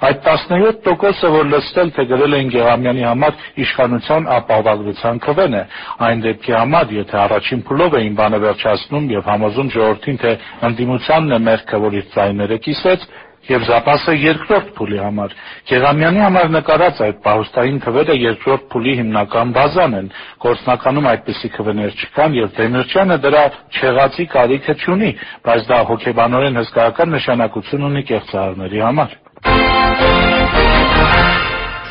Այդ 0.09 0.19
17%-ը, 0.29 1.31
որ 1.35 1.47
լսել 1.53 1.91
թե 1.97 2.05
գրել 2.09 2.37
էին 2.39 2.51
Գեղամյանի 2.53 3.05
համար 3.09 3.47
իշխանության 3.65 4.29
ապահովագրության 4.37 5.21
քվեն 5.25 5.57
է, 5.59 5.63
այն 6.09 6.21
դեպքի 6.29 6.53
համար, 6.59 6.93
եթե 6.99 7.17
առաջին 7.25 7.63
փուլով 7.69 7.97
էին 7.99 8.19
բանը 8.19 8.39
վերջացնում 8.45 9.09
եւ 9.15 9.31
համոզում 9.33 9.73
ժողովրդին, 9.75 10.19
թե 10.23 10.35
ընդդիմությանն 10.69 11.35
է 11.35 11.41
մեղքը, 11.49 11.81
որ 11.89 11.97
իր 11.99 12.07
ձայները 12.13 12.59
կիսեց, 12.69 13.09
եւ 13.49 13.65
զապասը 13.69 14.15
երկրորդ 14.23 14.71
փուլի 14.77 14.99
համար։ 15.03 15.35
Գեղամյանի 15.69 16.21
համար 16.25 16.51
նկարած 16.55 17.01
այդ 17.05 17.21
պահուստային 17.25 17.79
թվերը 17.85 18.17
երկրորդ 18.19 18.67
փուլի 18.73 18.93
հիմնական 18.99 19.53
բազան 19.57 19.95
են։ 19.99 20.11
Գործնականում 20.45 21.09
այդպիսի 21.13 21.51
քվեներ 21.57 21.95
չկան 21.99 22.37
եւ 22.39 22.51
Դեմիրճյանը 22.59 23.17
դրա 23.25 23.45
չեղածի 23.79 24.27
կարիքը 24.35 24.77
չունի, 24.83 25.11
բայց 25.49 25.71
դա 25.71 25.79
հոգեբանորեն 25.93 26.61
հսկայական 26.63 27.15
նշանակություն 27.19 27.89
ունի 27.89 28.05
կեղծարարների 28.13 28.85
համար։ 28.89 30.38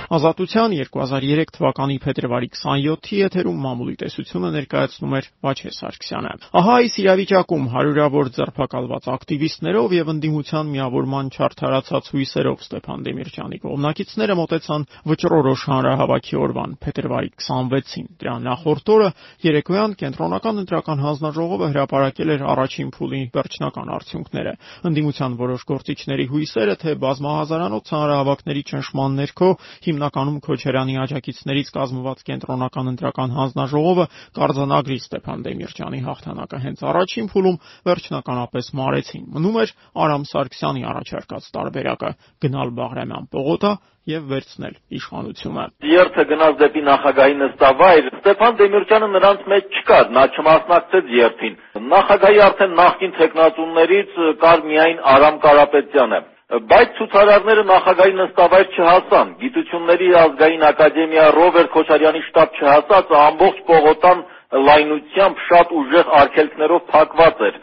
Ազատության 0.08 0.72
2003 0.72 1.50
թվականի 1.52 1.98
փետրվարի 2.00 2.46
27-ի 2.56 3.16
եթերում 3.18 3.56
մամուլի 3.60 3.96
տեսությունը 4.00 4.50
ներկայացնում 4.54 5.16
էր 5.18 5.26
Վաչե 5.44 5.72
Սարգսյանը։ 5.76 6.30
Ահա 6.60 6.76
այս 6.80 6.94
իրավիճակում 7.02 7.66
հարյուրավոր 7.74 8.30
ձերբակալված 8.38 9.08
ակտիվիստներով 9.12 9.94
եւ 9.98 10.12
ընդդիմության 10.14 10.70
միավորման 10.72 11.28
չարթարացած 11.28 12.08
հույսերով 12.14 12.64
Ստեփան 12.64 13.04
Դեմիրճյանի 13.04 13.58
կողմնակիցները 13.68 14.36
մոտեցան 14.40 14.86
վճռորոշ 15.12 15.60
հանրահավաքի 15.68 16.40
օրվան 16.48 16.72
փետրվարի 16.88 17.30
26-ին։ 17.44 18.08
Դրա 18.24 18.34
նախորդ 18.48 18.92
օրը 18.96 19.08
երեկոյան 19.44 19.92
կենտրոնական 20.08 20.64
ընտրական 20.64 21.04
հանձնաժողովը 21.04 21.68
հրապարակել 21.68 22.32
էր 22.38 22.46
առաջին 22.48 22.88
փուլի 22.96 23.22
վերջնական 23.36 23.92
արդյունքները։ 23.98 24.52
Ընդդիմության 24.88 25.38
որոշ 25.44 25.62
գործիչների 25.68 26.26
հույսերը, 26.32 26.74
թե 26.78 26.96
բազմահազարանոց 27.04 27.92
հանրահավաքների 27.98 28.62
ճնշման 28.72 29.18
ներքո 29.18 29.50
հիմնականում 29.98 30.38
Քոչարյանի 30.46 30.94
աջակիցներից 31.02 31.70
կազմված 31.74 32.20
կենտրոնական 32.28 32.90
ընտրական 32.92 33.32
հանձնաժողովը 33.34 34.04
կարձանագրի 34.38 34.98
Ստեփան 35.02 35.42
Դեմիրճյանի 35.48 36.00
հաղթանակը 36.06 36.60
հենց 36.64 36.84
առաջին 36.92 37.30
փուլում 37.34 37.60
վերջնականապես 37.88 38.66
մարեցին։ 38.78 39.24
Մնում 39.34 39.58
էր 39.58 39.74
Արամ 40.06 40.26
Սարգսյանի 40.30 40.82
առաջարկած 40.92 41.50
տարբերակը՝ 41.58 42.10
գնալ 42.46 42.68
Բաղրամյան 42.78 43.28
պողոտա 43.34 43.72
եւ 44.08 44.22
վերցնել 44.28 44.76
իշխանությունը։ 44.98 45.64
Երթը 45.84 46.24
գնաց 46.30 46.54
դեպի 46.62 46.82
նախագահի 46.86 47.36
նստավայր, 47.42 48.08
Ստեփան 48.18 48.56
Դեմիրճյանը 48.62 49.08
նրանց 49.18 49.42
մեջ 49.52 49.76
չկար, 49.82 50.08
նա 50.16 50.24
չմասնակցեց 50.32 51.12
երթին։ 51.18 51.60
Նախագահի 51.92 52.42
արդեն 52.48 52.74
նախկին 52.80 53.14
տեխնատուններից 53.18 54.18
կար 54.46 54.66
միայն 54.72 55.06
Արամ 55.12 55.40
Կարապետյանը։ 55.44 56.20
Բայց 56.48 56.92
ցուցարարները 56.98 57.62
նախագահի 57.68 58.14
նստավայր 58.18 58.68
չհասան։ 58.74 59.32
Գիտությունների 59.40 60.06
ազգային 60.20 60.62
ակադեմիա 60.68 61.24
Ռոբերտ 61.36 61.70
Քոչարյանի 61.74 62.22
շտաբ 62.28 62.54
չհասած 62.60 63.12
ամբողջ 63.22 63.58
Պողոտան 63.68 64.22
լայնությամբ 64.68 65.42
շատ 65.48 65.74
ուժեղ 65.80 66.14
արգելքներով 66.20 66.86
փակված 66.94 67.42
էր։ 67.48 67.58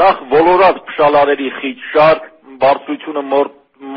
Նախ 0.00 0.24
ոլորած 0.34 0.82
փշալարերի 0.88 1.48
խիտ 1.60 1.86
շարք, 1.92 2.26
բարձրությունը 2.64 3.22
մոր 3.30 3.52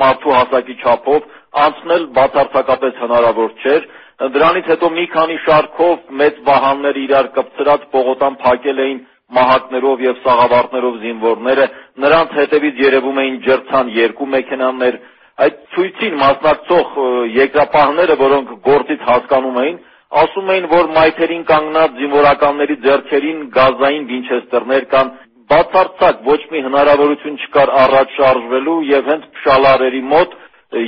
մարդու 0.06 0.38
հասակի 0.38 0.76
չափով 0.86 1.28
անցնել 1.66 2.08
բացարձակապես 2.20 3.02
հնարավոր 3.08 3.52
չէր։ 3.66 3.90
Դրանից 4.38 4.70
հետո 4.74 4.88
մի 4.98 5.06
քանի 5.18 5.38
շարքով 5.48 6.14
մեծ 6.22 6.40
վահաններ 6.46 7.02
իրար 7.08 7.28
կպցրած 7.38 7.90
Պողոտան 7.98 8.38
փակել 8.46 8.86
էին 8.86 9.02
մահակներով 9.36 10.02
եւ 10.06 10.20
սաղավարտներով 10.24 10.98
զինվորները, 11.04 11.66
նրանց 12.04 12.34
հետևից 12.40 12.82
երևում 12.84 13.20
էին 13.24 13.38
ջրցան 13.48 13.92
երկու 13.98 14.28
մեքենաներ, 14.34 14.98
այդ 15.46 15.58
ցույցին 15.74 16.16
մասնակցող 16.22 16.94
երկրապահները, 17.36 18.18
որոնք 18.24 18.54
գործից 18.68 19.06
հասկանում 19.10 19.60
էին, 19.64 19.78
ասում 20.24 20.52
էին, 20.56 20.68
որ 20.74 20.92
մայթերին 20.98 21.44
կանգնած 21.52 21.98
զինվորականների 22.02 22.78
ձեռքերին 22.88 23.40
գազային 23.58 24.06
վինչեստրներ 24.12 24.88
կան, 24.96 25.14
բացարձակ 25.52 26.24
ոչ 26.28 26.40
մի 26.52 26.62
հնարավորություն 26.68 27.40
չկար 27.44 27.74
առաջ 27.84 28.16
շարժվելու 28.20 28.78
եւ 28.92 29.12
հենց 29.12 29.28
փշալարերի 29.36 30.02
մոտ 30.14 30.38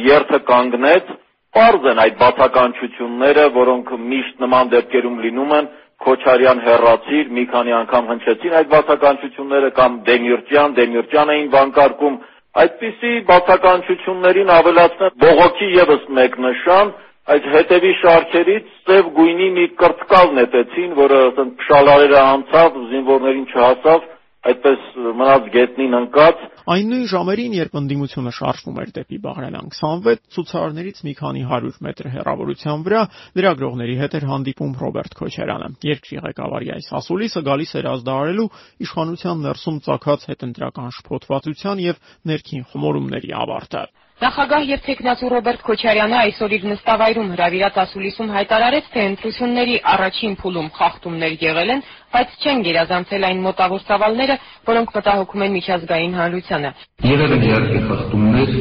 երթը 0.09 0.39
կանգնեց 0.49 1.11
Պարզ 1.57 1.85
են 1.91 1.99
այդ 2.03 2.17
բացականչությունները, 2.19 3.43
որոնք 3.55 3.87
միշտ 4.09 4.41
նման 4.43 4.67
դեպքերում 4.73 5.15
լինում 5.23 5.53
են, 5.57 5.69
Քոչարյան 6.03 6.59
հերացիր, 6.65 7.29
մի 7.37 7.43
քանի 7.53 7.73
անգամ 7.79 8.05
հնչեցին 8.09 8.53
այդ 8.59 8.67
բացականչությունները 8.73 9.69
կամ 9.79 9.97
Դեմիրճյան, 10.09 10.75
Դեմիրճյան 10.79 11.31
էին 11.33 11.49
վանկարկում, 11.55 12.15
այդպիսի 12.63 13.11
բացականչություններին 13.31 14.53
ավելացնել 14.59 15.11
բողոքի 15.23 15.67
եւս 15.79 16.05
մեկ 16.19 16.37
նշան, 16.45 16.93
այդ 17.35 17.49
հետևի 17.55 17.91
շարքերից 18.03 18.69
ծև 18.89 19.09
գույնի 19.19 19.49
մի 19.57 19.65
կրծկալ 19.81 20.31
նետեցին, 20.39 20.95
որը 20.99 21.19
ասեն 21.29 21.51
փշալարերը 21.59 22.21
անցավ, 22.29 22.79
զինվորներին 22.93 23.45
չհասավ, 23.53 24.07
այդպես 24.39 24.83
մնաց 25.19 25.47
գետնին 25.53 25.95
ընկած։ 25.97 26.43
Այն 26.69 26.91
նույն 26.93 27.07
ժամերին, 27.11 27.55
երբ 27.59 27.73
ընդդիմությունը 27.79 28.31
շարժվում 28.37 28.77
էր 28.83 28.91
դեպի 28.95 29.17
Բաղրամյան 29.25 29.71
26, 29.75 30.21
ցուցարարներից 30.35 31.01
մի 31.07 31.13
քանի 31.19 31.43
100 31.49 31.81
մետր 31.87 32.09
հեռավորության 32.15 32.85
վրա 32.87 33.01
լրագրողների 33.39 33.95
հետ 33.99 34.17
էր 34.19 34.27
հանդիպում 34.31 34.75
Ռոբերտ 34.79 35.17
Քոչարյանը։ 35.19 35.69
Երկրի 35.89 36.21
ղեկավարի 36.29 36.71
այս 36.79 36.91
ասուլիսը 36.99 37.43
գալիս 37.49 37.73
էր 37.79 37.89
ազդարարելու 37.99 38.49
իշխանության 38.87 39.43
ներսում 39.49 39.81
ցակած 39.89 40.27
հետընտրական 40.29 40.93
շփոթվածության 40.99 41.83
եւ 41.89 42.03
ներքին 42.31 42.67
խմորումների 42.71 43.35
ավարտը։ 43.43 43.83
Նախագահ 44.19 44.63
եւ 44.67 44.81
տեխնացու 44.83 45.27
Ռոբերտ 45.31 45.61
Քոչարյանը 45.63 46.15
այսօր 46.19 46.53
իր 46.55 46.63
նստավայրում 46.69 47.27
հրավիրած 47.33 47.77
ասուլիսում 47.83 48.31
հայտարարեց, 48.35 48.89
թե 48.91 49.03
ընտրությունների 49.09 49.75
առաջին 49.93 50.33
փուլում 50.41 50.67
խախտումներ 50.75 51.35
եղել 51.39 51.71
են, 51.75 51.83
բայց 52.11 52.35
չեն 52.43 52.59
գերազանցել 52.67 53.27
այն 53.29 53.39
մոտավոր 53.47 53.85
ծավալները, 53.87 54.35
որոնք 54.67 54.91
մտահոգում 54.99 55.45
են 55.47 55.55
միջազգային 55.55 56.17
հանրությանը։ 56.19 56.71
Եղել 57.07 57.35
են 57.39 57.45
իհարկե 57.47 57.79
խախտումներ 57.87 58.51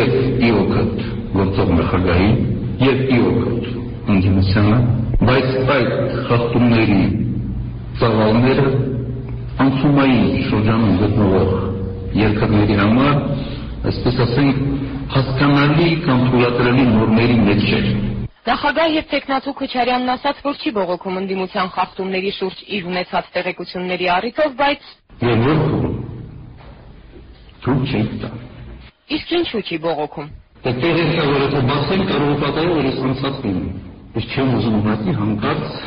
եւ 0.00 0.08
իօգտ 0.48 0.98
գործող 1.36 1.68
նախագահի 1.84 2.30
եւ 2.88 2.96
իօգտ 3.20 3.64
ընդդիմությանը, 4.14 4.78
բայց 5.28 5.48
այդ 5.76 5.92
խախտումների 6.30 7.02
ծավալները 8.00 8.66
անցումային 9.64 10.24
շրջանում 10.48 10.96
գտնվող 11.04 11.52
երկրների 12.14 12.76
համար 12.80 13.20
այսպես 13.84 14.20
ասենք, 14.24 14.60
հասկանալի 15.14 15.88
կամ 16.04 16.20
թույլատրելի 16.30 16.84
նորմերի 16.90 17.34
մեջ 17.48 17.64
չէր։ 17.68 17.88
Նախագահ 18.44 18.94
եւ 18.94 19.06
տեխնացու 19.10 19.54
Քոչարյանն 19.60 20.12
ասաց, 20.14 20.40
որ 20.44 20.56
չի 20.60 20.70
բողոքում 20.78 21.18
ընդդիմության 21.20 21.70
խախտումների 21.74 22.32
շուրջ 22.38 22.62
իր 22.76 22.88
ունեցած 22.92 23.28
տեղեկությունների 23.34 24.08
առիթով, 24.14 24.56
բայց 24.60 24.88
որ 25.24 25.60
թույլ 27.64 27.84
չի 27.88 28.02
տա։ 28.24 28.32
Իսկ 29.16 29.36
ինչու 29.40 29.62
չի 29.68 29.78
բողոքում։ 29.84 30.32
Դե 30.64 30.72
տեղեկը 30.80 31.24
որ 31.28 31.40
եթե 31.44 31.62
բացեն 31.68 32.04
կարող 32.08 32.32
է 32.34 32.36
պատահել 32.44 32.74
որ 32.78 32.88
ես 32.88 32.98
անցած 33.08 33.38
լինի։ 33.44 33.72
Ես 34.14 34.28
չեմ 34.32 34.52
ուզում 34.58 34.76
ուղղակի 34.80 35.16
հանկարծ 35.20 35.78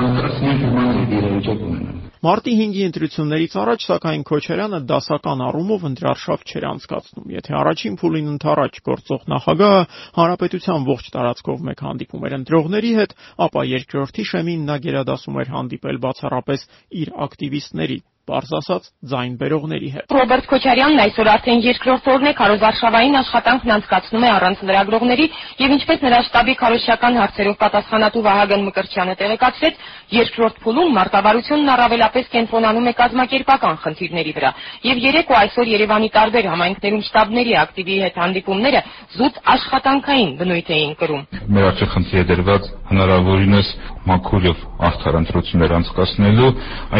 հանկարծ 0.00 0.40
մի 0.44 0.54
բան 0.76 1.04
իրավիճակ 1.20 1.66
ունենամ։ 1.70 2.09
Մարտի 2.20 2.52
5-ի 2.52 2.82
ընտրություններից 2.84 3.54
առաջ 3.60 3.84
սակայն 3.88 4.24
Քոչարյանը 4.28 4.80
դասական 4.90 5.42
առումով 5.46 5.86
ընտրարշավ 5.88 6.42
չէր 6.50 6.66
անցկացնում։ 6.70 7.30
Եթե 7.32 7.54
առաջին 7.60 7.96
փուլին 8.02 8.28
ընթരാճ 8.32 8.80
գործող 8.90 9.24
նախագահը 9.32 9.80
հանրապետության 10.18 10.84
ողջ 10.90 11.08
տարածքով 11.16 11.64
մեկ 11.70 11.82
հանդիպում 11.88 12.26
էր 12.28 12.36
ընտրողների 12.40 12.92
հետ, 13.00 13.16
ապա 13.48 13.64
երկրորդի 13.72 14.28
շեմին 14.36 14.68
նա 14.68 14.76
գերադասում 14.84 15.40
էր 15.40 15.52
հանդիպել 15.56 16.02
բացառապես 16.04 16.68
իր 17.00 17.14
ակտիվիստների 17.24 17.98
Պարզ 18.30 18.50
ասած, 18.60 18.84
ձայն 19.10 19.32
բերողների 19.40 19.88
հետ։ 19.90 20.12
Ռոբերտ 20.14 20.44
Քոչարյանն 20.50 21.00
այսօր 21.02 21.28
արդեն 21.30 21.62
երկրորդ 21.64 22.08
օրն 22.12 22.28
է 22.30 22.32
քարոզարշավային 22.38 23.16
աշխատանքն 23.20 23.72
անցկացնում 23.74 24.26
է 24.26 24.30
առանց 24.30 24.62
լրագրողների 24.70 25.26
եւ 25.60 25.74
ինչպես 25.76 26.04
նրա 26.06 26.20
շտաբի 26.28 26.54
քարոզչական 26.60 27.18
հարցերով 27.20 27.56
պատասխանատու 27.60 28.22
Վահագն 28.30 28.62
Մկրտչյանը 28.70 29.16
տեղեկացրեց, 29.20 29.80
երկրորդ 30.14 30.60
փուլում 30.62 30.94
մարտավարությունն 31.00 31.72
առավելապես 31.74 32.30
կենտրոնանում 32.30 32.86
է 32.90 32.94
կազմակերպական 33.00 33.76
խնդիրների 33.82 34.32
վրա 34.38 34.50
եւ 34.90 35.02
երեք 35.10 35.30
ու 35.30 35.38
այսօր 35.40 35.70
Երևանի 35.74 36.10
տարբեր 36.20 36.50
համայնքներում 36.50 37.04
շտաբների 37.10 37.54
ակտիվի 37.60 37.96
հետ 38.04 38.20
հանդիպումները 38.20 38.80
զուտ 39.18 39.40
աշխատանքային 39.54 40.30
բնույթ 40.40 40.70
էին 40.70 40.94
կրում։ 41.00 41.22
Մեր 41.50 41.68
խնդրի 41.90 42.20
է 42.20 42.24
դրված 42.30 42.70
հնարավորինս 42.90 43.68
մաքուր 44.10 44.46
եւ 44.50 44.62
արդար 44.90 45.18
ընտրություններ 45.20 45.74
անցկացնելու 45.78 46.50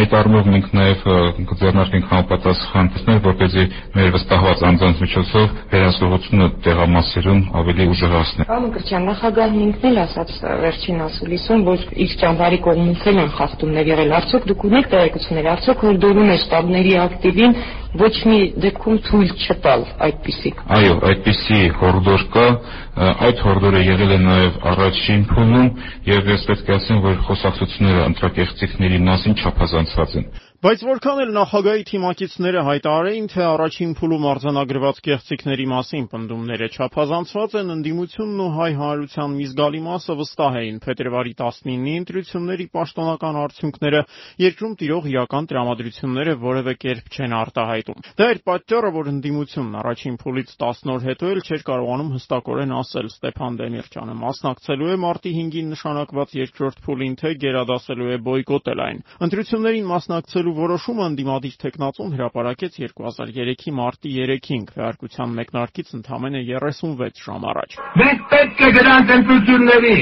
այդ 0.01 0.15
առումով 0.21 0.49
մենք 0.51 0.67
նաեւ 0.77 1.05
կձեռնարկենք 1.51 2.05
համապատասխան 2.11 2.89
տեսնել, 2.95 3.19
որպեսզի 3.25 3.65
մեր 3.95 4.09
վստահված 4.15 4.63
անձանց 4.71 5.01
միջոցով 5.03 5.45
վերահսկողությունը 5.71 6.47
տեղամասերում 6.65 7.41
ավելի 7.61 7.87
ուժեղացնել։ 7.91 8.47
Պարոն 8.51 8.65
Մկրտչյան, 8.71 9.05
նախագահն 9.11 9.61
ինքն 9.61 9.87
էլ 9.91 10.01
ասաց 10.01 10.33
վերջին 10.61 11.03
ասուլիսում, 11.07 11.65
որ 11.71 11.85
իր 12.05 12.15
ճամբարի 12.21 12.59
կողմից 12.67 13.05
են 13.11 13.31
խախտումներ 13.41 13.91
եղել։ 13.91 14.15
Արդյոք 14.21 14.47
դուք 14.51 14.65
ունեք 14.71 14.89
տեղեկություններ, 14.91 15.49
արդյոք 15.51 15.85
հորդորում 15.91 16.31
է 16.31 16.37
շտաբների 16.41 16.93
ակտիվին 17.01 17.55
ոչ 17.99 18.11
մի 18.23 18.39
դեպքում 18.63 18.99
թույլ 19.07 19.31
չտալ 19.45 19.81
այդպիսի։ 20.07 20.51
Այո, 20.77 20.93
այդպիսի 21.09 21.57
հորդոր 21.81 22.23
կա, 22.35 22.45
այդ 23.27 23.41
հորդորը 23.47 23.81
եղել 23.87 24.13
է 24.15 24.19
նաև 24.27 24.61
առաջին 24.71 25.25
փուլում 25.31 25.67
եւ 26.11 26.31
ես 26.31 26.47
պետք 26.51 26.71
է 26.71 26.77
ասեմ, 26.77 27.01
որ 27.07 27.19
խոսակցությունները 27.27 28.07
ընտրակեղծիքների 28.11 29.03
մասին 29.11 29.37
չափազանցված 29.41 30.17
են։ 30.21 30.31
Բայց 30.61 30.81
որքան 30.85 31.19
էլ 31.23 31.29
նախագահի 31.33 31.83
թիմակիցները 31.89 32.63
հայտարարեին, 32.67 33.27
թե 33.33 33.41
առաջին 33.49 33.93
փուլում 33.97 34.25
արձանագրված 34.31 34.99
կեղծիքների 35.07 35.63
մասին 35.71 36.03
պնդումները 36.11 36.67
չափազանցված 36.75 37.55
են, 37.61 37.71
ընդդիմությունն 37.75 38.43
ու 38.45 38.51
հայ 38.59 38.67
հանրության 38.81 39.33
մի 39.39 39.47
զգալի 39.49 39.81
մասը 39.87 40.17
վստահ 40.21 40.59
էին 40.61 40.77
փետրվարի 40.85 41.33
19-ի 41.41 41.95
ընտրությունների 42.01 42.67
պաշտոնական 42.77 43.39
արդյունքները 43.41 44.03
երկրում 44.45 44.75
տիրող 44.85 45.09
իրական 45.15 45.49
տրամադրությունները 45.49 46.37
որևէ 46.45 46.77
կերպ 46.85 47.09
չեն 47.17 47.35
արտահայտում։ 47.81 48.15
Դա 48.17 48.25
էր 48.31 48.39
պատճառը, 48.45 48.89
որ 48.95 49.07
ընդդիմությունն 49.11 49.75
առաջին 49.81 50.15
փուլից 50.21 50.49
10 50.61 50.91
օր 50.91 51.05
հետո 51.07 51.29
էլ 51.31 51.41
չէր 51.41 51.63
կարողանում 51.67 52.11
հստակորեն 52.15 52.73
ասել 52.77 53.07
Ստեփան 53.11 53.57
Դեմիրճյանը 53.61 54.15
մասնակցելու 54.21 54.91
է 54.91 54.97
մարտի 55.01 55.31
5-ին 55.41 55.71
նշանակված 55.71 56.35
երկրորդ 56.41 56.81
փուլին, 56.85 57.15
թե 57.21 57.29
գերադասելու 57.41 58.11
է 58.11 58.17
բոյկոտել 58.27 58.83
այն։ 58.85 59.01
Ընտրություններին 59.25 59.89
մասնակցելու 59.91 60.55
որոշումը 60.61 61.05
ընդդիմադիր 61.11 61.55
թեկնածուն 61.61 62.15
հրապարակեց 62.17 62.79
2003-ի 62.81 63.75
մարտի 63.81 64.11
3-ին 64.21 64.67
քվեարկության 64.71 65.37
մեկնարկից 65.41 65.95
ընդամենը 66.01 66.43
36 66.51 67.25
ժամ 67.25 67.47
առաջ։ 67.51 67.79
Մենք 68.01 68.27
պետք 68.31 68.61
է 68.61 68.69
գնանք 68.77 69.15
ընտրությունների։ 69.17 69.97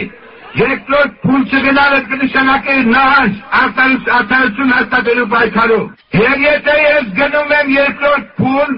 Երկրորդ 0.58 1.18
փուլ 1.24 1.42
չգնալը 1.46 1.98
կնշանակի 2.12 2.78
նահանջ 2.94 3.42
արտարություն 3.60 4.72
հաստատելու 4.76 5.26
պայքարում։ 5.34 5.84
Եվ 6.20 6.42
եթե 6.46 6.78
ես 6.84 7.12
գնում 7.20 7.54
եմ 7.58 7.70
երկրորդ 7.76 8.32
փուլ, 8.40 8.72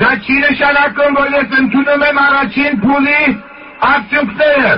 դա 0.00 0.10
չի 0.24 0.38
նշանակում, 0.46 1.18
որ 1.20 1.36
ես 1.38 1.54
ընդունում 1.60 2.04
եմ 2.08 2.18
առաջին 2.24 2.80
փուլի 2.86 3.20
արդյունքները։ 3.94 4.74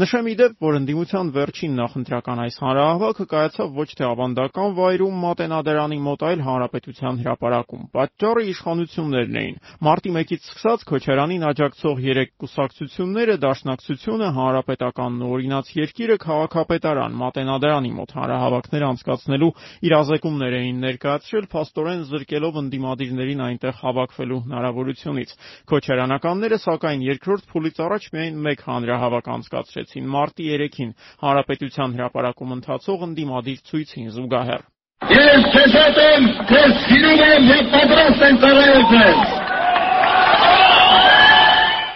Նշեմ 0.00 0.28
ի 0.30 0.34
դեպ, 0.38 0.52
որ 0.64 0.76
ընդդիմության 0.78 1.30
վերջին 1.34 1.72
նախընտրական 1.76 2.38
այս 2.40 2.54
հանրահավաքը 2.62 3.24
կայացավ 3.30 3.72
ոչ 3.76 3.86
թե 3.98 4.04
ավանդական 4.06 4.70
վայրում 4.78 5.16
Մատենադարանի 5.24 5.98
մոտ, 6.06 6.22
այլ 6.30 6.44
Հանրապետության 6.46 7.18
հրապարակում։ 7.20 7.82
Պատճառը 7.96 8.44
իշխանություններն 8.50 9.36
էին։ 9.40 9.58
Մարտի 9.84 10.12
1-ից 10.14 10.46
սկսած 10.48 10.86
Քոչարյանին 10.88 11.44
աջակցող 11.50 12.00
երեք 12.06 12.32
կուսակցությունները 12.40 13.36
Դաշնակցությունը, 13.44 14.28
Հանրապետականն 14.40 15.20
ու 15.20 15.30
Օրինաց 15.36 15.72
երկիրը 15.76 16.16
քաղաքապետարան 16.24 17.20
Մատենադարանի 17.20 17.92
մոտ 18.00 18.16
հանրահավաքներ 18.16 18.86
անցկացնելու 18.88 19.52
իրազեկումներ 19.90 20.58
էին 20.64 20.80
ներկայացրել, 20.86 21.50
փաստորեն 21.50 22.06
զրկելով 22.08 22.60
ընդդիմադիրներին 22.64 23.44
այնտեղ 23.50 23.74
հավաքվելու 23.84 24.40
հնարավորությունից։ 24.48 25.36
Քոչարյանականները, 25.74 26.60
սակայն, 26.64 27.06
երկրորդ 27.10 27.48
փուլից 27.50 27.84
առաջ 27.90 28.10
միայն 28.14 28.42
մեկ 28.48 28.66
հանրահավաք 28.70 29.30
անցկացրեցին 29.34 29.89
մասնակցեցին 29.90 30.06
մարտի 30.14 30.46
3-ին 30.54 30.90
Հանրապետության 31.20 31.94
հրապարակում 31.98 32.54
ընթացող 32.56 33.04
ընդդիմադիր 33.10 33.58
ցույցին 33.70 34.10
զուգահեռ։ 34.14 34.62
Ես 35.10 35.44
քեզ 35.54 35.76
հետ 35.80 36.00
եմ, 36.04 36.24
քեզ 36.50 36.72
սիրում 36.86 37.22
եմ 37.26 37.50
եւ 37.50 37.70
պատրաստ 37.74 38.24
եմ 38.28 38.36
ծառայել 38.44 38.82
քեզ։ 38.90 39.38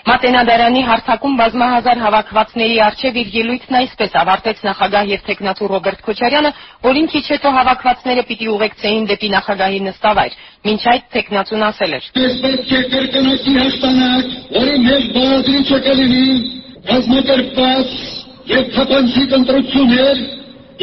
Մատենադարանի 0.04 0.80
հարթակում 0.85 1.37
բազմահազար 1.40 2.00
հավաքվածների 2.04 2.74
արչև 2.87 3.16
իր 3.20 3.28
ելույթն 3.35 3.76
այսպես 3.78 4.16
ավարտեց 4.20 4.59
նախագահ 4.66 5.07
եւ 5.14 5.22
տեխնատու 5.28 5.68
Ռոբերտ 5.72 6.02
Քոչարյանը, 6.04 6.50
որին 6.85 7.09
քիչ 7.14 7.24
հետո 7.28 7.52
հավաքվածները 7.57 8.24
պիտի 8.28 8.50
ուղեկցեին 8.54 9.07
դեպի 9.11 9.30
նախագահի 9.35 9.80
նստավայր։ 9.88 10.37
Մինչ 10.68 10.83
այդ 10.92 11.09
տեխնատուն 11.14 11.64
ասել 11.68 11.96
էր. 11.98 12.11
Ես 12.20 12.37
պետք 12.44 12.74
է 12.74 12.83
կրկնոցի 12.94 13.57
հաշտանակ, 13.64 14.37
որի 14.61 14.76
մեջ 14.85 15.09
բաղադրիչը 15.16 15.80
կլինի 15.88 16.28
կազմակերպված 16.90 17.96
եւ 18.50 18.70
թափանցիկ 18.76 19.34
ընտրություններ 19.38 20.22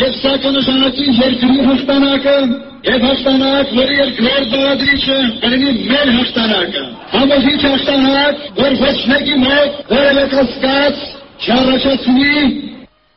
եւ 0.01 0.13
սա 0.21 0.33
կնշանակի 0.45 1.07
երկրի 1.19 1.63
հաշտանակը 1.69 2.35
եւ 2.81 3.03
հաշտանակ, 3.05 3.73
որի 3.77 3.97
երկրորդ 3.99 4.53
բաղադրիչը 4.53 5.17
կլինի 5.43 5.73
մեր 5.91 6.11
հաշտանակը։ 6.15 6.85
Համոզիչ 7.11 7.59
հաշտանակ, 7.65 8.45
որ 8.57 8.77
ոչ 8.81 8.95
մեկի 9.11 9.35
մոտ 9.43 9.77
որևէ 9.91 10.23
կասկած 10.31 11.03
չառաջացնի 11.45 12.70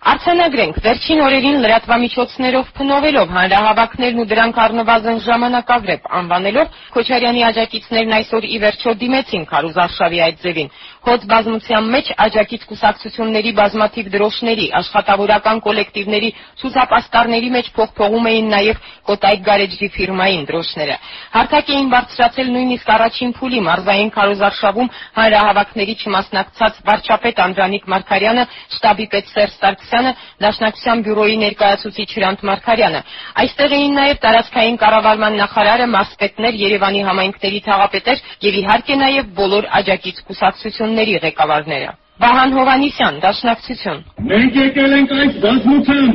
Արձանագրենք, 0.04 0.78
վերջին 0.84 1.20
օրերին 1.24 1.62
լրատվամիջոցներով 1.64 2.66
փնովելով 2.76 3.30
հանրահավաքներն 3.34 4.18
ու 4.20 4.26
դրանք 4.32 4.58
առնվազն 4.64 5.20
ժամանակագրեպ 5.24 6.08
անվանելով 6.18 6.74
Քոչարյանի 6.92 7.44
աջակիցներն 7.48 8.12
այսօր 8.18 8.44
ի 8.44 8.58
վերջո 8.64 8.92
դիմեցին 9.00 9.46
Քարուզ 9.48 9.78
Արշավի 9.84 10.20
այդ 10.26 10.36
ձևին։ 10.44 10.68
Հոց 11.04 11.24
բազմության 11.32 11.88
մեջ 11.94 12.06
աջակից 12.24 12.62
կուսակցությունների 12.68 13.52
բազմաթիվ 13.60 14.04
դրոշների, 14.12 14.66
աշխատավորական 14.80 15.58
կոլեկտիվների, 15.64 16.30
ցուցապաստառների 16.60 17.50
մեջ 17.56 17.66
փողփողում 17.76 18.28
էին 18.28 18.46
նաև 18.54 18.84
Կոտայք 19.04 19.40
գարեջրի 19.48 19.88
ֆիրմային 19.94 20.44
դրոշները։ 20.48 20.96
Հարթակ 21.34 21.66
էին 21.74 21.88
բարձրացել 21.92 22.48
նույնիսկ 22.54 22.88
առաջին 22.94 23.34
փուլի 23.36 23.60
մարզային 23.68 24.10
Քարուզ 24.16 24.44
Արշավում 24.48 24.92
հանրահավաքների 25.18 25.94
չմասնակցած 26.04 26.80
վարչապետ 26.88 27.42
Անդրանիկ 27.44 27.84
Մարգարյանը, 27.94 28.44
շտաբի 28.74 29.06
պետ 29.12 29.28
Սերժ 29.34 29.54
Սարգսյանը 29.60 29.93
Սարգսյանը, 29.94 30.12
Դաշնակցության 30.42 31.02
բյուրոյի 31.06 31.36
ներկայացուցիչ 31.40 32.06
Հրանտ 32.14 32.40
Մարգարյանը։ 32.48 33.00
Այստեղ 33.42 33.74
էին 33.76 33.94
նաև 33.98 34.18
տարածքային 34.24 34.78
կառավարման 34.82 35.36
նախարարը, 35.40 35.86
մարզպետներ, 35.94 36.58
Երևանի 36.64 37.02
համայնքների 37.08 37.60
թաղապետեր 37.68 38.18
եւ 38.44 38.58
իհարկե 38.64 38.96
նաև 39.04 39.30
բոլոր 39.38 39.68
աջակից 39.78 40.18
կուսակցությունների 40.26 41.14
ղեկավարները։ 41.24 41.90
Վահան 42.24 42.52
Հովանիսյան, 42.58 43.14
Դաշնակցություն։ 43.24 44.02
Մենք 44.34 44.58
եկել 44.64 44.92
ենք 44.98 45.14
այս 45.14 45.32
բազմությամբ 45.44 46.14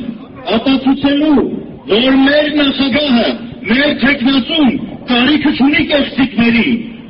ապացուցելու, 0.60 1.48
որ 1.90 2.20
մեր 2.28 2.48
նախագահը, 2.60 3.32
մեր 3.70 3.92
տեխնացուն 4.04 4.70
կարիքը 5.10 5.52
չունի 5.60 5.84
կեղծիքների, 5.90 6.70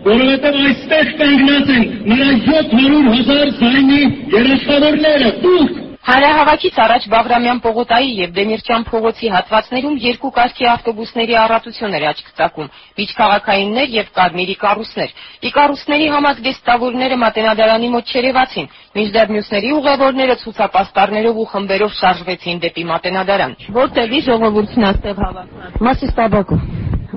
որովհետև 0.09 0.57
այստեղ 0.69 1.11
կանգնած 1.19 1.71
են 1.75 1.85
նրա 2.09 2.31
700 2.47 3.13
հազար 3.13 3.53
զայնի 3.59 4.01
երաշխավորները, 4.39 5.31
դուք 5.43 5.77
Հանրահավաքից 6.07 6.77
առաջ 6.79 7.05
Բաղրամյան 7.11 7.57
պողոտայի 7.63 8.11
եւ 8.19 8.29
Դեմիրճյան 8.37 8.83
փողոցի 8.89 9.31
հատվածներում 9.33 9.97
երկու 10.03 10.31
կարգի 10.37 10.67
ավտոբուսների 10.73 11.35
առատություն 11.39 11.97
էր 11.99 12.05
աչք 12.11 12.29
ծակում՝ 12.39 12.69
միջքաղաքայիններ 12.99 13.91
եւ 13.97 14.11
կարմիրի 14.19 14.55
կառույցներ։ 14.63 15.13
Իկառույցների 15.49 16.07
համազգեստավորները 16.15 17.19
Մատենադարանի 17.25 17.89
մոտ 17.99 18.13
չերևացին, 18.15 18.69
մինչդեռ 18.95 19.33
մյուսների 19.35 19.73
ուղևորները 19.79 20.37
ցուցապաստառներով 20.45 21.41
ու 21.43 21.49
խմբերով 21.55 21.97
շարժվեցին 21.99 22.63
դեպի 22.63 22.87
Մատենադարան։ 22.93 23.57
Որտեղի 23.79 24.23
ժողովուրդն 24.29 24.89
այստեղ 24.93 25.21
հավաքված։ 25.25 25.83
Մասիստաբակու 25.89 26.61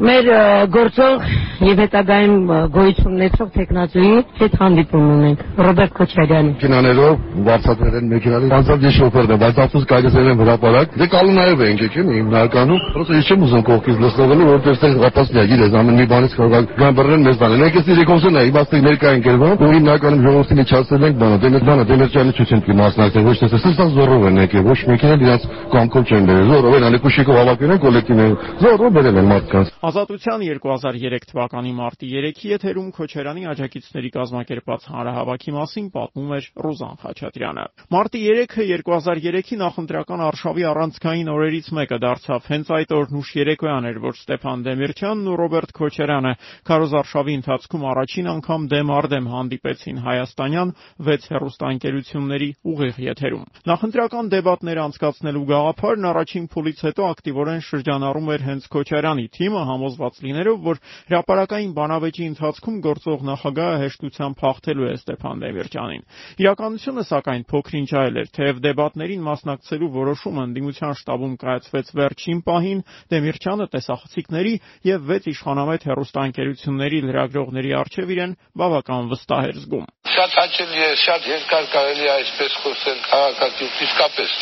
մեր 0.02 0.28
գործող 0.74 1.24
եւ 1.68 1.80
հետագայում 1.82 2.50
գոյություն 2.76 3.14
ունեցող 3.18 3.48
տեխնացուի 3.56 4.10
հետ 4.38 4.58
հանդիպում 4.62 5.06
ունենք 5.14 5.40
Ռոբերտ 5.68 5.94
Քոչարյանի 5.98 6.52
Կինաներով 6.62 7.24
վարձատրել 7.48 7.98
են 7.98 8.12
մեքենաներ 8.14 8.54
անցած 8.58 8.86
շոֆերն 8.98 9.34
է 9.34 9.38
բայց 9.42 9.62
ասած 9.66 9.88
կայացել 9.92 10.30
են 10.32 10.42
հրապարակ 10.44 10.98
դե 11.02 11.08
կալու 11.14 11.36
նաեւ 11.38 11.64
ենք 11.68 11.82
եկել 11.88 12.12
հիմնականում 12.18 12.84
просто 12.94 13.18
ես 13.18 13.32
չեմ 13.32 13.46
ուզում 13.48 13.64
կողքից 13.68 13.98
լսնողելու 14.06 14.48
որտեղ 14.52 14.78
այստեղ 14.78 14.98
հապասնյա 15.08 15.46
գիտես 15.52 15.78
ամեն 15.82 15.98
մի 15.98 16.08
բանից 16.14 16.38
կարող 16.38 16.70
գան 16.78 16.98
բռնեն 16.98 17.26
մեզ 17.28 17.38
բանը 17.42 17.60
մենք 17.64 17.78
էսի 17.82 17.98
ռեկոնսն 17.98 18.38
է 18.38 18.46
իմաստը 18.48 18.82
ներկա 18.88 19.14
ենք 19.18 19.28
ելվում 19.28 19.56
ու 19.58 19.72
հիմնականում 19.78 20.24
ժողովրդին 20.28 20.62
իջացել 20.68 21.08
ենք 21.08 21.18
բանը 21.18 21.38
դե 21.48 21.62
բանը 21.68 21.88
դեմերճյալի 21.88 22.36
ցույց 22.38 22.54
են 22.58 22.62
մասնակցել 22.78 23.28
ոչ 23.28 23.38
թե 23.42 23.62
սա 23.78 23.88
զորով 23.98 24.28
են 24.28 24.42
եկել 24.44 24.68
ոչ 24.68 24.80
մեքենա 24.92 25.16
իրաց 25.28 25.48
կամքով 25.74 26.04
չեն 26.08 26.28
բերել 26.28 26.52
զորով 26.52 26.78
են 26.78 26.88
ալեկուշիկով 26.88 27.38
հավաքել 27.38 27.74
են 27.78 27.82
կոլեկտիվներ 27.88 28.32
զորով 28.64 28.94
բերել 28.98 29.22
են 29.22 29.30
մարդկանց 29.32 29.68
Ազատության 29.93 30.41
2003 30.41 31.27
թվականի 31.29 31.71
մարտի 31.77 32.07
3-ի 32.09 32.51
եթերում 32.53 32.87
Քոչարյանի 32.97 33.43
աջակիցների 33.51 34.11
կազմակերպած 34.15 34.85
հանրահավաքի 34.89 35.53
մասին 35.53 35.89
պատմում 35.93 36.31
էր 36.37 36.47
Ռուզան 36.65 36.95
Խաչատրյանը։ 37.03 37.65
Մարտի 37.93 38.23
3-ը 38.25 38.65
2003-ի 38.73 39.59
նախընտրական 39.61 40.23
արշավի 40.33 40.65
առանցքային 40.73 41.29
օրերից 41.33 41.69
մեկը 41.77 41.99
դարձավ։ 42.07 42.49
Հենց 42.53 42.73
այդ 42.73 42.95
օրն 42.97 43.19
ուշ 43.21 43.33
երեկոյան 43.37 43.89
էր, 43.93 44.01
որ 44.01 44.17
Ստեփան 44.23 44.65
Դեմիրճյանն 44.65 45.29
ու 45.29 45.37
Ռոբերտ 45.43 45.77
Քոչարյանը 45.77 46.33
Քարոզ 46.73 46.97
արշավի 47.03 47.37
ընթացքում 47.43 47.87
առաջին 47.93 48.33
անգամ 48.33 48.67
դեմ 48.73 48.95
առ 48.97 49.11
դեմ 49.13 49.27
հանդիպեցին 49.33 50.01
հայաստանյան 50.09 50.75
6 51.13 51.29
հեռուստաընկերությունների 51.37 52.51
ուղիղ 52.73 52.97
եթերում։ 53.13 53.45
Նախընտրական 53.73 54.33
դեբատներ 54.33 54.83
անցկացնելու 54.87 55.47
գաղափարն 55.53 56.11
առաջին 56.13 56.49
փուլից 56.53 56.83
հետո 56.87 57.03
ակտիվորեն 57.13 57.63
շրջանառում 57.69 58.33
էր 58.33 58.47
հենց 58.53 58.69
Քոչարյանի 58.73 59.27
թիմը 59.37 59.63
համոզված 59.73 60.21
լինելով, 60.23 60.59
որ 60.63 60.81
հրապարակային 61.13 61.73
բանավեճի 61.77 62.25
ընթացքում 62.33 62.77
գործող 62.87 63.25
նախագահը 63.33 63.81
հեշտությամբ 63.83 64.43
հաղթելու 64.43 64.87
է 64.89 64.93
Ստեփան 65.03 65.43
Դեմիրճյանին։ 65.43 66.05
Իրականությունը 66.43 67.05
սակայն 67.13 67.45
փոքրինչ 67.53 67.91
այլ 68.03 68.21
էր, 68.23 68.31
թեև 68.37 68.61
դեբատներին 68.67 69.27
մասնակցելու 69.33 69.91
որոշումը 69.97 70.43
ընդդիմության 70.53 70.97
շտաբում 71.03 71.35
կայացվեց 71.43 71.93
վերջին 72.03 72.43
պահին, 72.47 72.85
Դեմիրճյանը 73.13 73.67
տեսախցիկների 73.73 74.55
եւ 74.93 75.13
6 75.13 75.31
իշխանամետ 75.33 75.87
հերոստանգերությունների 75.93 77.03
լրագրողների 77.09 77.75
արչեւ 77.83 78.13
իրեն 78.17 78.37
բավական 78.63 79.13
վստահ 79.13 79.49
էր 79.53 79.63
զգում։ 79.63 79.87
Շատ 80.13 80.35
հաճելի 80.39 80.83
է, 80.85 80.91
շատ 81.03 81.29
երկար 81.31 81.69
կարելի 81.73 82.07
է 82.09 82.13
այսպես 82.13 82.57
խոսել 82.63 82.99
քաղաքակիրթ, 83.07 83.79
իսկապես։ 83.87 84.35